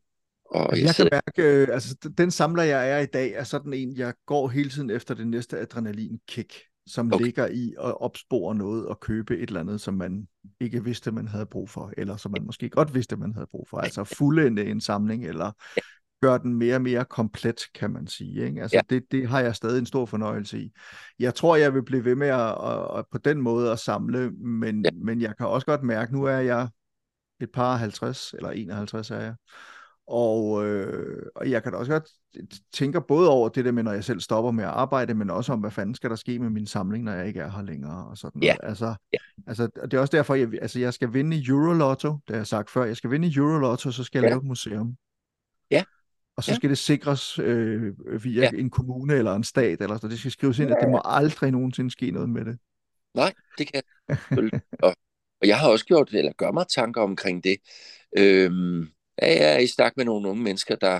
[0.45, 3.43] og altså, jeg, jeg kan mærke, øh, altså den samler jeg er i dag, er
[3.43, 6.53] sådan en, jeg går hele tiden efter det næste adrenalin-kick,
[6.87, 7.25] som okay.
[7.25, 10.27] ligger i at opspore noget og købe et eller andet, som man
[10.59, 13.67] ikke vidste, man havde brug for, eller som man måske godt vidste, man havde brug
[13.69, 13.77] for.
[13.77, 15.51] Altså fuldende en samling, eller
[16.21, 18.45] gør den mere og mere komplet, kan man sige.
[18.45, 18.61] Ikke?
[18.61, 18.95] Altså, ja.
[18.95, 20.71] det, det har jeg stadig en stor fornøjelse i.
[21.19, 24.31] Jeg tror, jeg vil blive ved med at, at, at på den måde at samle,
[24.31, 24.89] men, ja.
[24.93, 26.67] men jeg kan også godt mærke, nu er jeg
[27.41, 29.35] et par 50, eller 51 er jeg.
[30.07, 32.09] Og, øh, og jeg kan da også godt
[32.73, 35.53] tænke både over det der med, når jeg selv stopper med at arbejde, men også
[35.53, 38.07] om, hvad fanden skal der ske med min samling, når jeg ikke er her længere,
[38.07, 38.57] og sådan noget.
[38.63, 39.17] Altså, ja.
[39.47, 42.47] altså, det er også derfor, jeg, altså, jeg skal vinde i Eurolotto, det har jeg
[42.47, 44.29] sagt før, jeg skal vinde i Eurolotto, så skal jeg ja.
[44.29, 44.95] lave et museum.
[45.71, 45.83] Ja.
[46.37, 48.49] Og så skal det sikres øh, via ja.
[48.53, 51.51] en kommune eller en stat, eller så det skal skrives ind, at det må aldrig
[51.51, 52.57] nogensinde ske noget med det.
[53.13, 53.81] Nej, det kan
[54.83, 54.95] og,
[55.41, 57.57] og jeg har også gjort, eller gør mig tanker omkring det.
[58.17, 58.87] Øhm,
[59.21, 60.99] ja, jeg er i snak med nogle unge mennesker, der,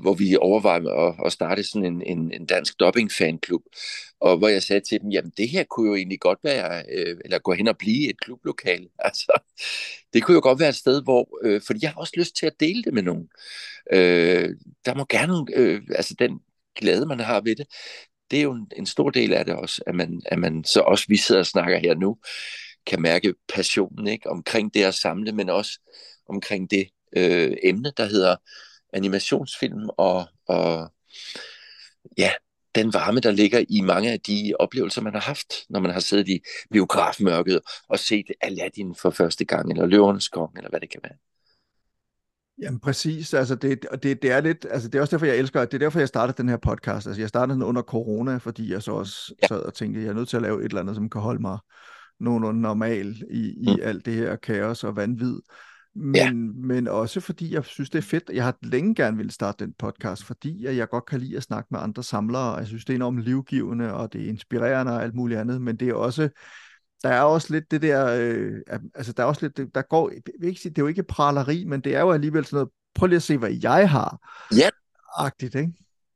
[0.00, 3.62] hvor vi overvejer at, at starte sådan en, en, en dansk dobbing-fanklub,
[4.20, 7.16] og hvor jeg sagde til dem, jamen det her kunne jo egentlig godt være, øh,
[7.24, 8.88] eller gå hen og blive et klublokal.
[8.98, 9.40] Altså,
[10.12, 12.46] det kunne jo godt være et sted, hvor, øh, fordi jeg har også lyst til
[12.46, 13.28] at dele det med nogen.
[13.92, 14.48] Øh,
[14.84, 16.40] der må gerne, øh, altså den
[16.76, 17.66] glæde, man har ved det,
[18.30, 20.80] det er jo en, en stor del af det også, at man, at man så
[20.80, 22.18] også, vi sidder og snakker her nu,
[22.86, 24.30] kan mærke passionen ikke?
[24.30, 25.80] omkring det at samle, men også
[26.28, 28.36] omkring det øh, emne, der hedder
[28.92, 30.92] animationsfilm og, og
[32.18, 32.30] ja,
[32.74, 36.00] den varme, der ligger i mange af de oplevelser, man har haft, når man har
[36.00, 36.40] siddet i
[36.70, 41.16] biografmørket og set Aladdin for første gang, eller Løvernes Kong, eller hvad det kan være.
[42.62, 45.64] Jamen præcis, altså det, det, det er lidt, altså det er også derfor, jeg elsker,
[45.64, 47.06] det er derfor, jeg startede den her podcast.
[47.06, 49.46] Altså jeg startede den under corona, fordi jeg så også ja.
[49.46, 51.40] sad og tænkte, jeg er nødt til at lave et eller andet, som kan holde
[51.40, 51.58] mig
[52.20, 53.82] nogenlunde normal i, i mm.
[53.82, 55.38] alt det her kaos og vanvid.
[55.94, 56.32] Men, ja.
[56.66, 58.30] men også fordi jeg synes, det er fedt.
[58.32, 61.68] Jeg har længe gerne ville starte den podcast, fordi jeg godt kan lide at snakke
[61.70, 62.54] med andre samlere.
[62.54, 65.76] Jeg synes, det er enormt livgivende, og det er inspirerende og alt muligt andet, men
[65.76, 66.28] det er også,
[67.02, 70.12] der er også lidt det der, øh, altså der er også lidt, der går,
[70.42, 73.06] ikke sige, det er jo ikke praleri, men det er jo alligevel sådan noget, prøv
[73.06, 74.18] lige at se, hvad jeg har.
[74.56, 74.68] Ja.
[75.16, 75.72] Agtigt, ikke?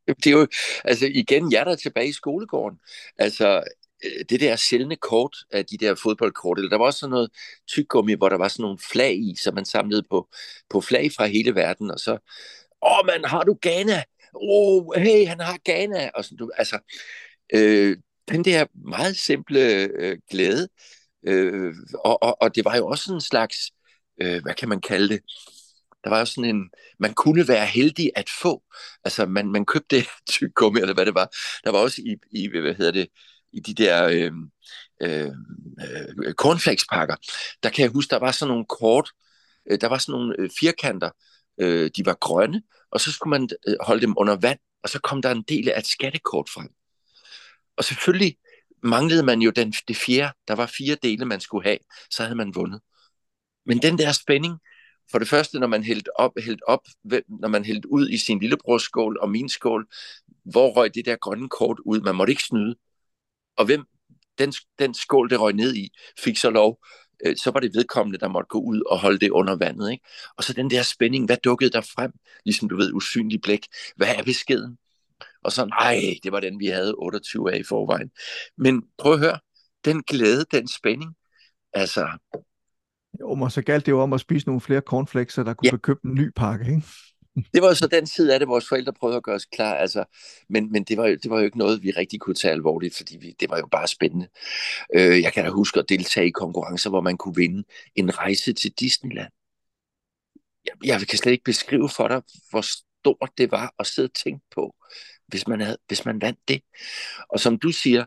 [0.06, 0.46] Det er jo,
[0.84, 2.78] altså igen, jeg er der tilbage i skolegården.
[3.18, 3.62] Altså,
[4.04, 7.30] Øh, det der sjældne kort af de der fodboldkort, eller der var også sådan noget
[7.68, 10.28] tyggegummi, hvor der var sådan nogle flag i, som man samlede på,
[10.70, 12.18] på flag fra hele verden, og så,
[12.82, 14.02] åh man, har du Ghana?
[14.34, 16.10] Åh, oh, hey, han har Ghana!
[16.14, 16.78] Og sådan, du, altså,
[17.54, 17.96] øh,
[18.28, 19.60] den der meget simple
[20.00, 20.68] øh, glæde,
[21.26, 21.74] øh,
[22.04, 23.56] og, og, og det var jo også en slags,
[24.22, 25.20] øh, hvad kan man kalde det,
[26.04, 28.62] der var jo sådan en, man kunne være heldig at få,
[29.04, 31.28] altså man, man købte tyggegummi, eller hvad det var,
[31.64, 33.08] der var også i, i hvad hedder det,
[33.52, 34.32] i de der øh,
[35.02, 35.30] øh,
[36.26, 37.16] øh, cornflakespakker,
[37.62, 39.10] der kan jeg huske, der var sådan nogle kort,
[39.70, 41.10] øh, der var sådan nogle øh, firkanter,
[41.60, 45.00] øh, de var grønne, og så skulle man øh, holde dem under vand, og så
[45.00, 46.68] kom der en del af et skattekort frem.
[47.76, 48.36] Og selvfølgelig
[48.82, 51.78] manglede man jo den, det fjerde, der var fire dele, man skulle have,
[52.10, 52.80] så havde man vundet.
[53.66, 54.58] Men den der spænding,
[55.10, 56.80] for det første, når man hældte op, hældt op
[57.28, 59.86] når man hældte ud i sin lillebrors skål og min skål,
[60.44, 62.00] hvor røg det der grønne kort ud?
[62.00, 62.74] Man måtte ikke snyde.
[63.56, 63.84] Og hvem
[64.38, 66.78] den, den skål, det røg ned i, fik så lov,
[67.26, 69.90] øh, så var det vedkommende, der måtte gå ud og holde det under vandet.
[69.92, 70.04] Ikke?
[70.36, 72.12] Og så den der spænding, hvad dukkede der frem?
[72.44, 73.66] Ligesom du ved, usynlig blæk.
[73.96, 74.78] Hvad er beskeden?
[75.44, 78.10] Og så, nej, det var den, vi havde 28 af i forvejen.
[78.58, 79.38] Men prøv at høre,
[79.84, 81.14] den glæde, den spænding,
[81.72, 82.08] altså...
[83.20, 85.66] Jo, men så galt det jo om at spise nogle flere cornflakes, så der kunne
[85.66, 85.70] ja.
[85.70, 86.82] blive købt en ny pakke, ikke?
[87.54, 89.74] Det var jo så den side af det, vores forældre prøvede at gøre os klar.
[89.74, 90.04] Altså,
[90.48, 92.96] men men det, var jo, det var jo ikke noget, vi rigtig kunne tage alvorligt,
[92.96, 94.28] fordi vi, det var jo bare spændende.
[94.94, 97.64] Øh, jeg kan da huske at deltage i konkurrencer, hvor man kunne vinde
[97.94, 99.32] en rejse til Disneyland.
[100.64, 104.14] Jeg, jeg kan slet ikke beskrive for dig, hvor stort det var at sidde og
[104.14, 104.74] tænke på,
[105.26, 106.62] hvis man, havde, hvis man vandt det.
[107.28, 108.04] Og som du siger,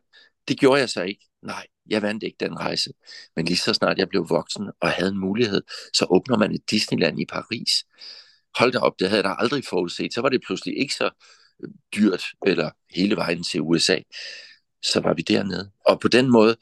[0.48, 1.26] det gjorde jeg så ikke.
[1.42, 2.90] Nej, jeg vandt ikke den rejse.
[3.36, 5.62] Men lige så snart jeg blev voksen og havde en mulighed,
[5.94, 7.86] så åbner man et Disneyland i Paris.
[8.58, 10.14] Hold da op, det havde jeg da aldrig forudset.
[10.14, 11.10] Så var det pludselig ikke så
[11.64, 13.98] øh, dyrt, eller hele vejen til USA.
[14.84, 15.72] Så var vi dernede.
[15.86, 16.56] Og på den måde,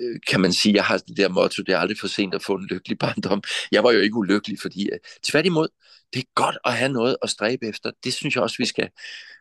[0.00, 2.42] øh, kan man sige, jeg har det der motto, det er aldrig for sent at
[2.42, 3.42] få en lykkelig barndom.
[3.72, 5.68] Jeg var jo ikke ulykkelig, fordi øh, tværtimod,
[6.14, 7.90] det er godt at have noget at stræbe efter.
[8.04, 8.88] Det synes jeg også, vi skal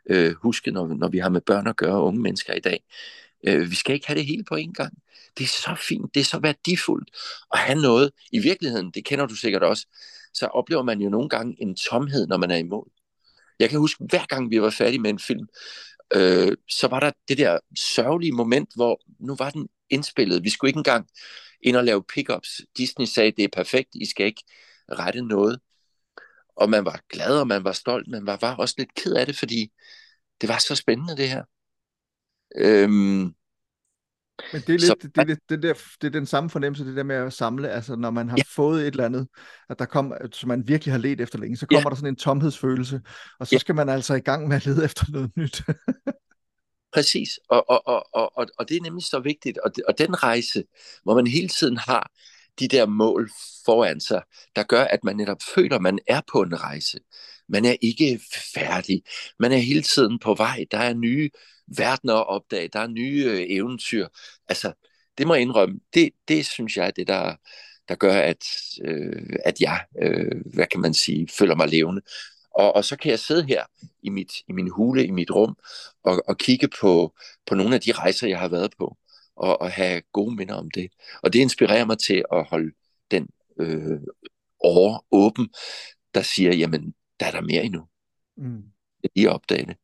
[0.10, 2.84] øh, huske, når, når vi har med børn at gøre, unge mennesker i dag.
[3.48, 4.94] Øh, vi skal ikke have det hele på én gang.
[5.38, 7.10] Det er så fint, det er så værdifuldt
[7.54, 8.12] at have noget.
[8.32, 9.88] I virkeligheden, det kender du sikkert også,
[10.34, 12.92] så oplever man jo nogle gange en tomhed, når man er i mål.
[13.60, 15.48] Jeg kan huske, hver gang vi var færdige med en film,
[16.16, 20.44] øh, så var der det der sørgelige moment, hvor nu var den indspillet.
[20.44, 21.08] Vi skulle ikke engang
[21.62, 22.62] ind og lave pickups.
[22.78, 24.44] Disney sagde, det er perfekt, I skal ikke
[24.92, 25.60] rette noget.
[26.56, 29.26] Og man var glad, og man var stolt, men man var også lidt ked af
[29.26, 29.72] det, fordi
[30.42, 31.44] det var så spændende, det her.
[32.56, 33.34] Øhm,
[34.54, 36.96] men det er lidt, så, det, det, det, der, det er den samme fornemmelse, det
[36.96, 38.44] der med at samle, altså når man har ja.
[38.48, 39.28] fået et eller andet,
[39.70, 41.90] at der kom, som man virkelig har let efter længe, så kommer ja.
[41.90, 43.02] der sådan en tomhedsfølelse,
[43.40, 43.60] og så ja.
[43.60, 45.62] skal man altså i gang med at lede efter noget nyt.
[46.94, 50.64] Præcis, og, og, og, og, og det er nemlig så vigtigt, og, og den rejse,
[51.04, 52.12] hvor man hele tiden har
[52.60, 53.30] de der mål
[53.66, 54.22] foran sig,
[54.56, 57.00] der gør, at man netop føler, at man er på en rejse.
[57.50, 58.20] Man er ikke
[58.54, 59.04] færdig.
[59.40, 60.66] Man er hele tiden på vej.
[60.72, 61.30] Der er nye
[61.78, 62.70] verdener at opdage.
[62.74, 64.08] Der er nye øh, eventyr.
[64.48, 64.74] Altså,
[65.18, 65.80] det må jeg indrømme.
[65.94, 67.36] Det, det synes jeg er det, der,
[67.90, 68.44] der gør, at,
[68.86, 72.02] øh, at jeg, øh, hvad kan man sige, føler mig levende.
[72.52, 73.64] Og, og så kan jeg sidde her
[74.04, 75.56] i, mit, i min hule, i mit rum,
[76.04, 78.98] og, og kigge på, på nogle af de rejser, jeg har været på,
[79.36, 80.92] og, og have gode minder om det.
[81.24, 82.72] Og det inspirerer mig til at holde
[83.12, 83.28] den
[83.60, 84.00] øh,
[84.64, 85.50] åre åben,
[86.14, 87.88] der siger, jamen, der er der mere endnu.
[88.38, 88.64] Mm.
[89.04, 89.78] Jeg lige opdage det.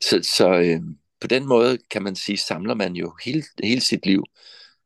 [0.00, 0.80] Så, så øh,
[1.20, 4.24] på den måde kan man sige, samler man jo hele, hele sit liv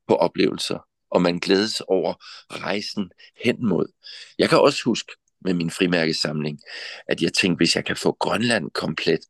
[0.08, 0.78] på oplevelser,
[1.10, 2.14] og man glædes over
[2.50, 3.10] rejsen
[3.44, 3.86] hen mod.
[4.38, 6.60] Jeg kan også huske med min frimærkesamling,
[7.08, 9.20] at jeg tænkte, hvis jeg kan få Grønland komplet,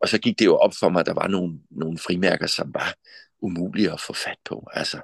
[0.00, 2.74] og så gik det jo op for mig, at der var nogle, nogle frimærker, som
[2.74, 2.94] var
[3.42, 4.68] umulige at få fat på.
[4.72, 5.00] Altså,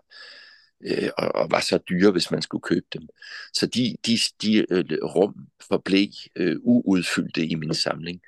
[0.81, 3.09] øh, og, og var så dyre, hvis man skulle købe dem.
[3.55, 5.35] Så de, de, de øh, rum
[5.68, 8.20] forblev øh, uudfyldte i min samling.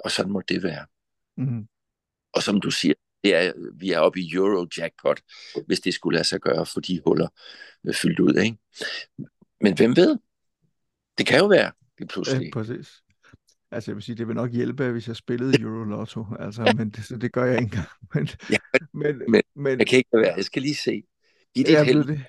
[0.00, 0.86] Og sådan må det være.
[1.36, 1.66] Mm.
[2.32, 5.20] Og som du siger, det er, vi er oppe i Euro-jackpot,
[5.66, 7.28] hvis det skulle lade sig gøre, for de huller
[7.86, 8.34] øh, fyldt ud.
[8.34, 8.56] Ikke?
[9.60, 10.18] Men hvem ved?
[11.18, 12.44] Det kan jo være, det pludselig.
[12.44, 13.04] Ja, præcis.
[13.70, 16.90] Altså jeg vil sige, det vil nok hjælpe, hvis jeg spillede Euro Lotto, altså, men
[16.90, 17.88] det, så det gør jeg ikke engang.
[18.14, 18.56] Men, ja,
[18.92, 21.02] men, men, men, jeg kan ikke være, jeg skal lige se.
[21.54, 22.24] Giv det ja, det.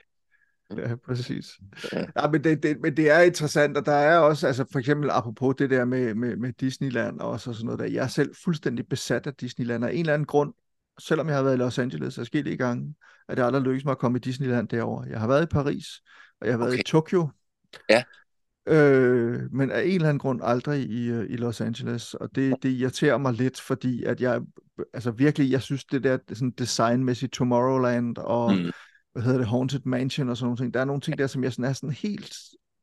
[0.78, 1.60] Ja, præcis.
[1.94, 2.06] Ja.
[2.22, 5.10] Ja, men, det, det, men det er interessant, og der er også, altså for eksempel
[5.10, 8.36] apropos det der med, med, med Disneyland og så sådan noget der, jeg er selv
[8.44, 10.54] fuldstændig besat af Disneyland af en eller anden grund,
[11.00, 12.96] selvom jeg har været i Los Angeles i gange,
[13.30, 15.08] at det aldrig lykkedes mig at komme i Disneyland derovre.
[15.10, 15.86] Jeg har været i Paris,
[16.42, 16.80] og jeg har været okay.
[16.80, 17.30] i Tokyo.
[17.90, 18.04] Ja.
[18.68, 22.56] Øh, men af en eller anden grund aldrig i, øh, i Los Angeles, og det,
[22.64, 24.42] det irriterer mig lidt, fordi at jeg,
[24.94, 28.72] altså virkelig, jeg synes det der sådan designmæssigt Tomorrowland og mm
[29.16, 30.74] hvad hedder det, Haunted Mansion og sådan nogle ting.
[30.74, 32.36] Der er nogle ting der, som jeg sådan er sådan helt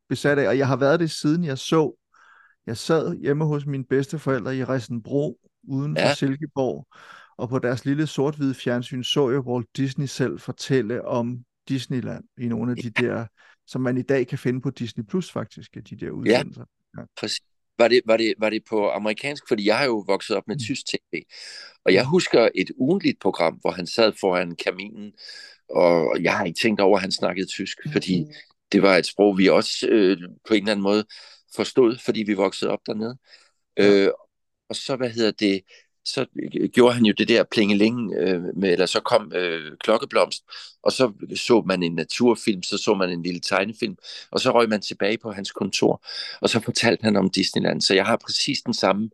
[0.09, 1.99] besat af, og jeg har været det siden jeg så,
[2.65, 6.15] jeg sad hjemme hos mine bedsteforældre i Risenbro, uden for ja.
[6.15, 6.87] Silkeborg,
[7.37, 12.47] og på deres lille sort-hvide fjernsyn så jeg Walt Disney selv fortælle om Disneyland i
[12.47, 13.07] nogle af de ja.
[13.07, 13.25] der,
[13.67, 16.65] som man i dag kan finde på Disney Plus faktisk, de der udsendelser.
[16.95, 17.05] Ja, ja.
[17.19, 17.41] præcis.
[17.77, 19.43] Var det, var, det, var det på amerikansk?
[19.47, 20.59] Fordi jeg har jo vokset op med mm.
[20.59, 21.21] tysk tv.
[21.85, 25.13] Og jeg husker et ugenligt program, hvor han sad foran kaminen
[25.69, 27.93] og jeg har ikke tænkt over, at han snakkede tysk, mm-hmm.
[27.93, 28.25] fordi
[28.71, 31.05] det var et sprog, vi også øh, på en eller anden måde
[31.55, 33.17] forstod, fordi vi voksede op dernede.
[33.77, 33.91] Ja.
[33.91, 34.11] Øh,
[34.69, 35.61] og så, hvad hedder det,
[36.05, 36.25] så
[36.73, 40.43] gjorde han jo det der plingeling, øh, med, eller så kom øh, Klokkeblomst,
[40.83, 43.95] og så så man en naturfilm, så så man en lille tegnefilm,
[44.31, 46.05] og så røg man tilbage på hans kontor,
[46.41, 47.81] og så fortalte han om Disneyland.
[47.81, 49.09] Så jeg har præcis den samme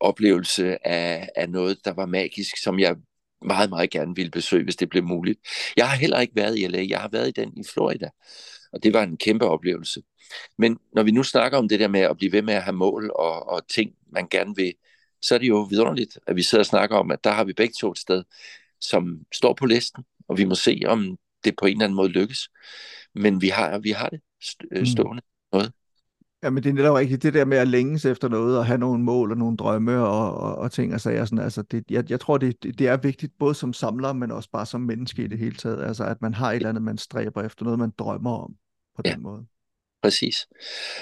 [0.00, 2.96] oplevelse af, af noget, der var magisk, som jeg
[3.44, 5.40] meget, meget gerne ville besøge, hvis det blev muligt.
[5.76, 8.08] Jeg har heller ikke været i LA, jeg har været i den i Florida,
[8.72, 10.02] og det var en kæmpe oplevelse.
[10.58, 12.76] Men når vi nu snakker om det der med at blive ved med at have
[12.76, 14.74] mål og, og ting, man gerne vil,
[15.22, 17.52] så er det jo vidunderligt, at vi sidder og snakker om, at der har vi
[17.52, 18.24] begge to et sted,
[18.80, 22.08] som står på listen, og vi må se, om det på en eller anden måde
[22.08, 22.48] lykkes.
[23.14, 24.20] Men vi har, vi har det
[24.72, 24.86] øh, mm.
[24.86, 25.58] stående mm.
[25.58, 25.72] noget.
[26.42, 28.78] Ja, men det er netop rigtigt, det der med at længes efter noget, og have
[28.78, 31.24] nogle mål og nogle drømme og, og, og ting og sager.
[31.24, 34.50] Sådan, altså det, jeg, jeg tror, det, det er vigtigt, både som samler, men også
[34.50, 35.84] bare som menneske i det hele taget.
[35.84, 38.54] Altså at man har et eller andet, man stræber efter, noget man drømmer om
[38.96, 39.12] på ja.
[39.12, 39.46] den måde.
[40.02, 40.48] Præcis.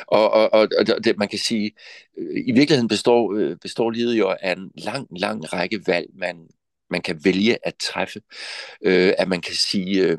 [0.07, 1.71] Og, og, og, og det, man kan sige,
[2.19, 6.49] øh, i virkeligheden består, øh, består livet jo af en lang, lang række valg, man,
[6.91, 8.21] man kan vælge at træffe.
[8.83, 10.19] Øh, at man kan sige, øh,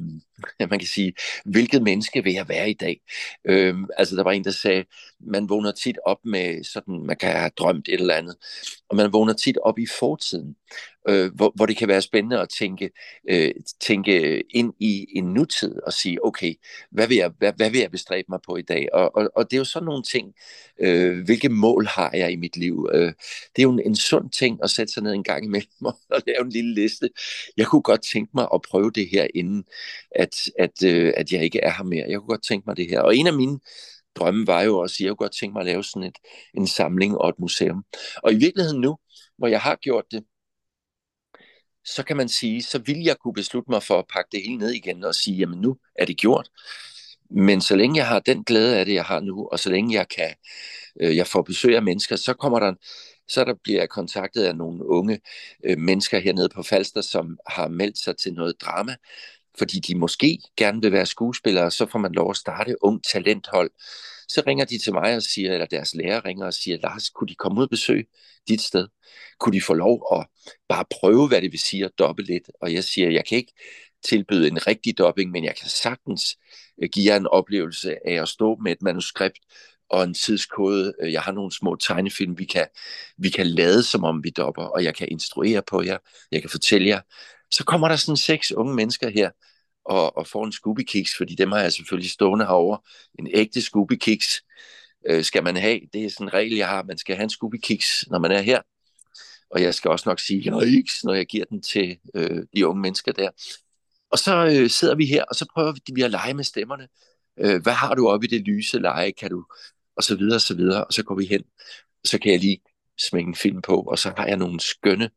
[0.60, 1.14] man kan sige,
[1.46, 3.02] hvilket menneske vil jeg være i dag?
[3.46, 4.86] Øhm, altså der var en, der sagde,
[5.20, 8.36] man vågner tit op med sådan, man kan have drømt et eller andet,
[8.90, 10.56] og man vågner tit op i fortiden
[11.10, 12.90] øh, hvor, hvor det kan være spændende at tænke,
[13.30, 16.54] øh, tænke ind i en nutid og sige, okay,
[16.92, 18.88] hvad vil jeg, hvad, hvad vil jeg bestræbe mig på i dag?
[18.94, 20.34] Og, og, og det er jo sådan nogle ting,
[20.80, 22.90] øh, hvilke mål har jeg i mit liv?
[22.94, 23.14] Øh,
[23.56, 25.70] det er jo en, en sund ting at sætte sig ned en gang imellem
[26.16, 27.10] og lave en lille liste.
[27.58, 29.64] Jeg kunne godt tænke mig at prøve det her, inden
[30.12, 30.29] at,
[30.60, 32.06] at, øh, at jeg ikke er her mere.
[32.10, 33.02] Jeg kunne godt tænke mig det her.
[33.02, 33.60] Og en af mine
[34.16, 36.18] drømme var jo også, at jeg kunne godt tænke mig at lave sådan et,
[36.54, 37.84] en samling og et museum.
[38.24, 38.98] Og i virkeligheden nu,
[39.38, 40.24] hvor jeg har gjort det,
[41.86, 44.58] så kan man sige, så vil jeg kunne beslutte mig for at pakke det hele
[44.58, 46.50] ned igen og sige, jamen nu er det gjort.
[47.30, 49.96] Men så længe jeg har den glæde af det, jeg har nu, og så længe
[49.96, 50.36] jeg kan,
[51.02, 52.74] øh, jeg får besøg af mennesker, så kommer der,
[53.28, 55.20] så der bliver jeg kontaktet af nogle unge
[55.66, 58.96] øh, mennesker hernede på Falster, som har meldt sig til noget drama,
[59.58, 63.72] fordi de måske gerne vil være skuespillere, så får man lov at starte ung talenthold.
[64.28, 67.28] Så ringer de til mig og siger, eller deres lærer ringer og siger, Lars, kunne
[67.28, 68.06] de komme ud og besøge
[68.48, 68.88] dit sted?
[69.40, 70.28] kunne de få lov at
[70.70, 72.50] bare prøve, hvad det vil sige at doppe lidt?
[72.62, 73.54] Og jeg siger, jeg kan ikke
[74.06, 76.38] tilbyde en rigtig dobbing, men jeg kan sagtens
[76.84, 79.40] øh, give jer en oplevelse af at stå med et manuskript
[79.90, 80.94] og en tidskode.
[81.02, 82.68] Øh, jeg har nogle små tegnefilm, vi kan,
[83.18, 85.98] vi kan lade som om vi dopper, og jeg kan instruere på jer,
[86.32, 87.02] jeg kan fortælle jer.
[87.52, 89.30] Så kommer der sådan seks unge mennesker her,
[89.86, 92.78] og, og får en Scooby-kiks, fordi dem har jeg selvfølgelig stående herover.
[93.20, 94.42] En ægte Scooby-kiks
[95.10, 95.80] øh, skal man have.
[95.94, 96.84] Det er sådan en regel, jeg har.
[96.84, 98.62] Man skal have en Scooby-kiks, når man er her
[99.52, 102.82] og jeg skal også nok sige ikke, når jeg giver den til øh, de unge
[102.82, 103.30] mennesker der.
[104.12, 106.88] Og så øh, sidder vi her, og så prøver vi at lege med stemmerne.
[107.40, 109.46] Øh, hvad har du oppe i det lyse leje, kan du?
[109.96, 111.44] Og så videre, og så videre, og så går vi hen.
[112.04, 112.62] Og så kan jeg lige
[113.00, 115.10] smække en film på, og så har jeg nogle skønne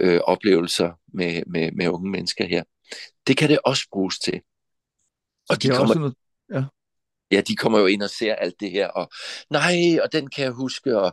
[0.00, 2.62] øh, oplevelser med, med, med unge mennesker her.
[3.26, 4.40] Det kan det også bruges til.
[5.48, 6.14] Og de kommer, noget,
[6.52, 6.64] ja.
[7.30, 9.10] ja, de kommer jo ind og ser alt det her, og
[9.50, 11.12] nej, og den kan jeg huske, og,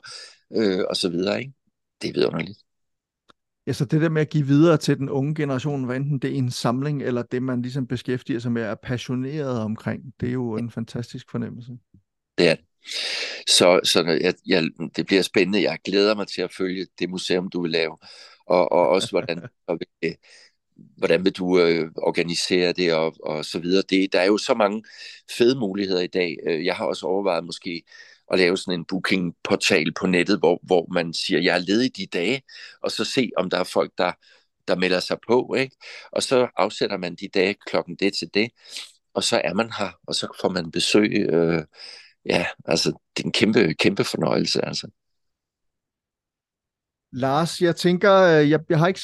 [0.53, 1.53] øh, og så videre, ikke?
[2.01, 2.59] det er vidunderligt.
[3.67, 6.32] Ja, så det der med at give videre til den unge generation, hvad enten det
[6.32, 10.34] er en samling, eller det man ligesom beskæftiger sig med, er passioneret omkring, det er
[10.34, 11.71] jo en fantastisk fornemmelse.
[12.38, 12.65] Det er det.
[13.49, 15.61] Så, så jeg, jeg, det bliver spændende.
[15.61, 17.97] Jeg glæder mig til at følge det museum, du vil lave,
[18.48, 20.12] og, og også hvordan, og, øh,
[20.98, 23.84] hvordan vil du øh, organisere det, og, og så videre.
[23.89, 24.84] Det, der er jo så mange
[25.38, 26.38] fede muligheder i dag.
[26.48, 27.84] Øh, jeg har også overvejet måske
[28.32, 32.06] at lave sådan en bookingportal på nettet, hvor, hvor man siger, jeg er ledig de
[32.06, 32.41] dage,
[32.82, 34.12] og så se, om der er folk, der,
[34.68, 35.76] der melder sig på, ikke?
[36.12, 38.50] Og så afsætter man de dage klokken det til det,
[39.14, 41.12] og så er man her, og så får man besøg.
[41.30, 41.64] Øh,
[42.26, 44.88] ja, altså, det er en kæmpe, kæmpe fornøjelse, altså.
[47.16, 48.99] Lars, jeg tænker, øh, jeg, jeg har ikke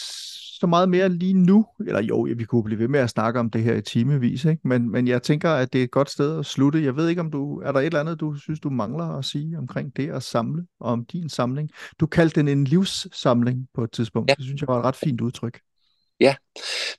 [0.60, 1.66] så meget mere lige nu.
[1.88, 4.68] Eller jo, vi kunne blive ved med at snakke om det her i timevis, ikke?
[4.68, 6.84] Men, men jeg tænker, at det er et godt sted at slutte.
[6.84, 9.26] Jeg ved ikke, om du er der et eller andet, du synes, du mangler at
[9.26, 11.70] sige omkring det at samle, og om din samling.
[12.00, 14.30] Du kaldte den en livssamling på et tidspunkt.
[14.30, 14.36] Ja.
[14.36, 15.60] Det synes jeg var et ret fint udtryk.
[16.20, 16.36] Ja,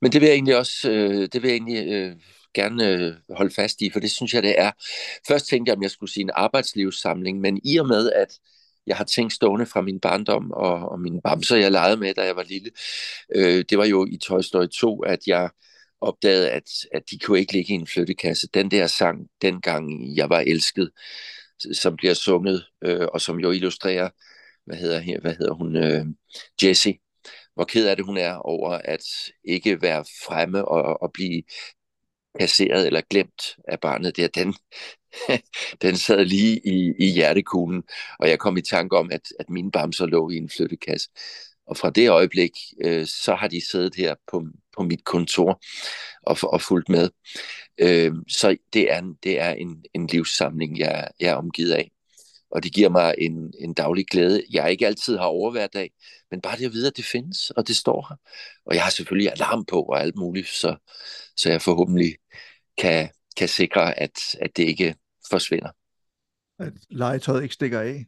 [0.02, 2.16] men det vil jeg egentlig også øh, det vil jeg egentlig, øh,
[2.54, 4.70] gerne øh, holde fast i, for det synes jeg, det er.
[5.28, 8.38] Først tænkte jeg, om jeg skulle sige en arbejdslivssamling, men i og med, at
[8.86, 12.24] jeg har tænkt stående fra min barndom og, og mine bamser, jeg legede med, da
[12.24, 12.70] jeg var lille.
[13.34, 15.50] Øh, det var jo i Toy Story 2, at jeg
[16.00, 18.48] opdagede, at, at de kunne ikke ligge i en flyttekasse.
[18.54, 20.90] Den der sang, dengang jeg var elsket,
[21.72, 24.10] som bliver sunget, øh, og som jo illustrerer,
[24.66, 26.06] hvad hedder, her, hvad hedder hun, øh,
[26.62, 26.98] Jessie,
[27.54, 29.04] hvor ked af det hun er over at
[29.44, 31.42] ikke være fremme og, og blive
[32.40, 34.54] kasseret eller glemt af barnet der, den,
[35.82, 37.82] den sad lige i, i hjertekuglen,
[38.18, 41.08] og jeg kom i tanke om, at, at mine bamser lå i en flyttekasse.
[41.66, 42.50] Og fra det øjeblik,
[42.84, 44.44] øh, så har de siddet her på,
[44.76, 45.60] på mit kontor
[46.22, 47.10] og, og fulgt med.
[47.78, 51.90] Øh, så det er, det er en, en livssamling, jeg, jeg er omgivet af.
[52.50, 55.90] Og det giver mig en, en daglig glæde, jeg ikke altid har over hver dag,
[56.30, 58.16] men bare det at vide, at det findes, og det står her.
[58.66, 60.76] Og jeg har selvfølgelig alarm på og alt muligt, så,
[61.36, 62.16] så jeg forhåbentlig
[62.78, 64.94] kan, kan sikre, at, at det ikke
[65.32, 65.70] forsvinder.
[66.58, 68.06] At legetøjet ikke stikker af?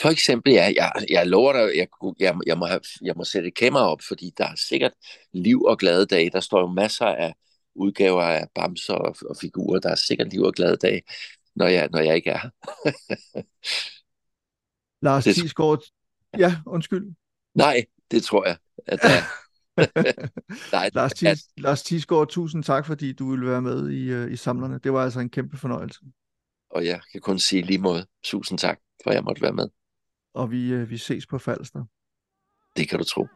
[0.00, 1.88] For eksempel, ja, jeg, jeg lover dig, jeg,
[2.20, 4.92] jeg, jeg, må have, jeg må sætte et kamera op, fordi der er sikkert
[5.32, 6.30] liv og glade dage.
[6.30, 7.34] Der står jo masser af
[7.74, 9.80] udgaver af bamser og, og figurer.
[9.80, 11.02] Der er sikkert liv og glade dage.
[11.54, 12.50] når jeg, når jeg ikke er her.
[15.06, 15.82] Lars Det- Thiesgaard,
[16.38, 17.14] ja, undskyld.
[17.54, 18.56] Nej, det tror jeg,
[18.86, 19.22] at der er.
[20.72, 24.36] Nej, Lars, Thies, Lars Thiesgaard, tusind tak, fordi du ville være med i, øh, i
[24.36, 24.78] Samlerne.
[24.78, 26.00] Det var altså en kæmpe fornøjelse.
[26.70, 28.06] og jeg kan kun sige lige måde.
[28.24, 29.68] Tusind tak, for at jeg måtte være med.
[30.34, 31.84] Og vi, øh, vi ses på Falster.
[32.76, 33.26] Det kan du tro.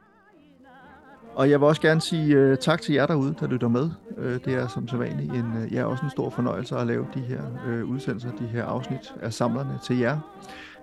[1.34, 3.91] Og jeg vil også gerne sige uh, tak til jer derude, der lytter med.
[4.18, 7.20] Uh, det er som sædvanligt en, uh, ja, også en stor fornøjelse at lave de
[7.20, 10.18] her uh, udsendelser, de her afsnit af samlerne til jer.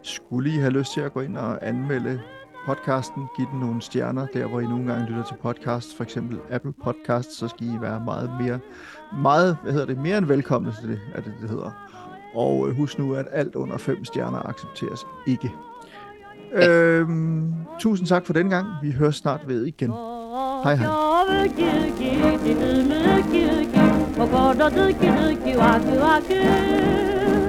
[0.03, 2.21] Skulle I have lyst til at gå ind og anmelde
[2.65, 6.39] podcasten, give den nogle stjerner, der hvor I nogle gange lytter til podcast, for eksempel
[6.51, 8.59] Apple Podcast, så skal I være meget mere,
[9.21, 11.71] meget, hvad hedder det, mere end velkomne til det, er det, det hedder.
[12.35, 15.51] Og uh, husk nu, at alt under fem stjerner accepteres ikke.
[16.53, 18.67] Øhm, tusind tak for den gang.
[18.81, 19.91] Vi høres snart ved igen.
[20.63, 20.87] Hej, hej.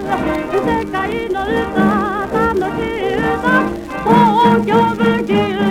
[0.05, 3.65] 世界の歌楽しい歌
[4.05, 5.64] 東京文人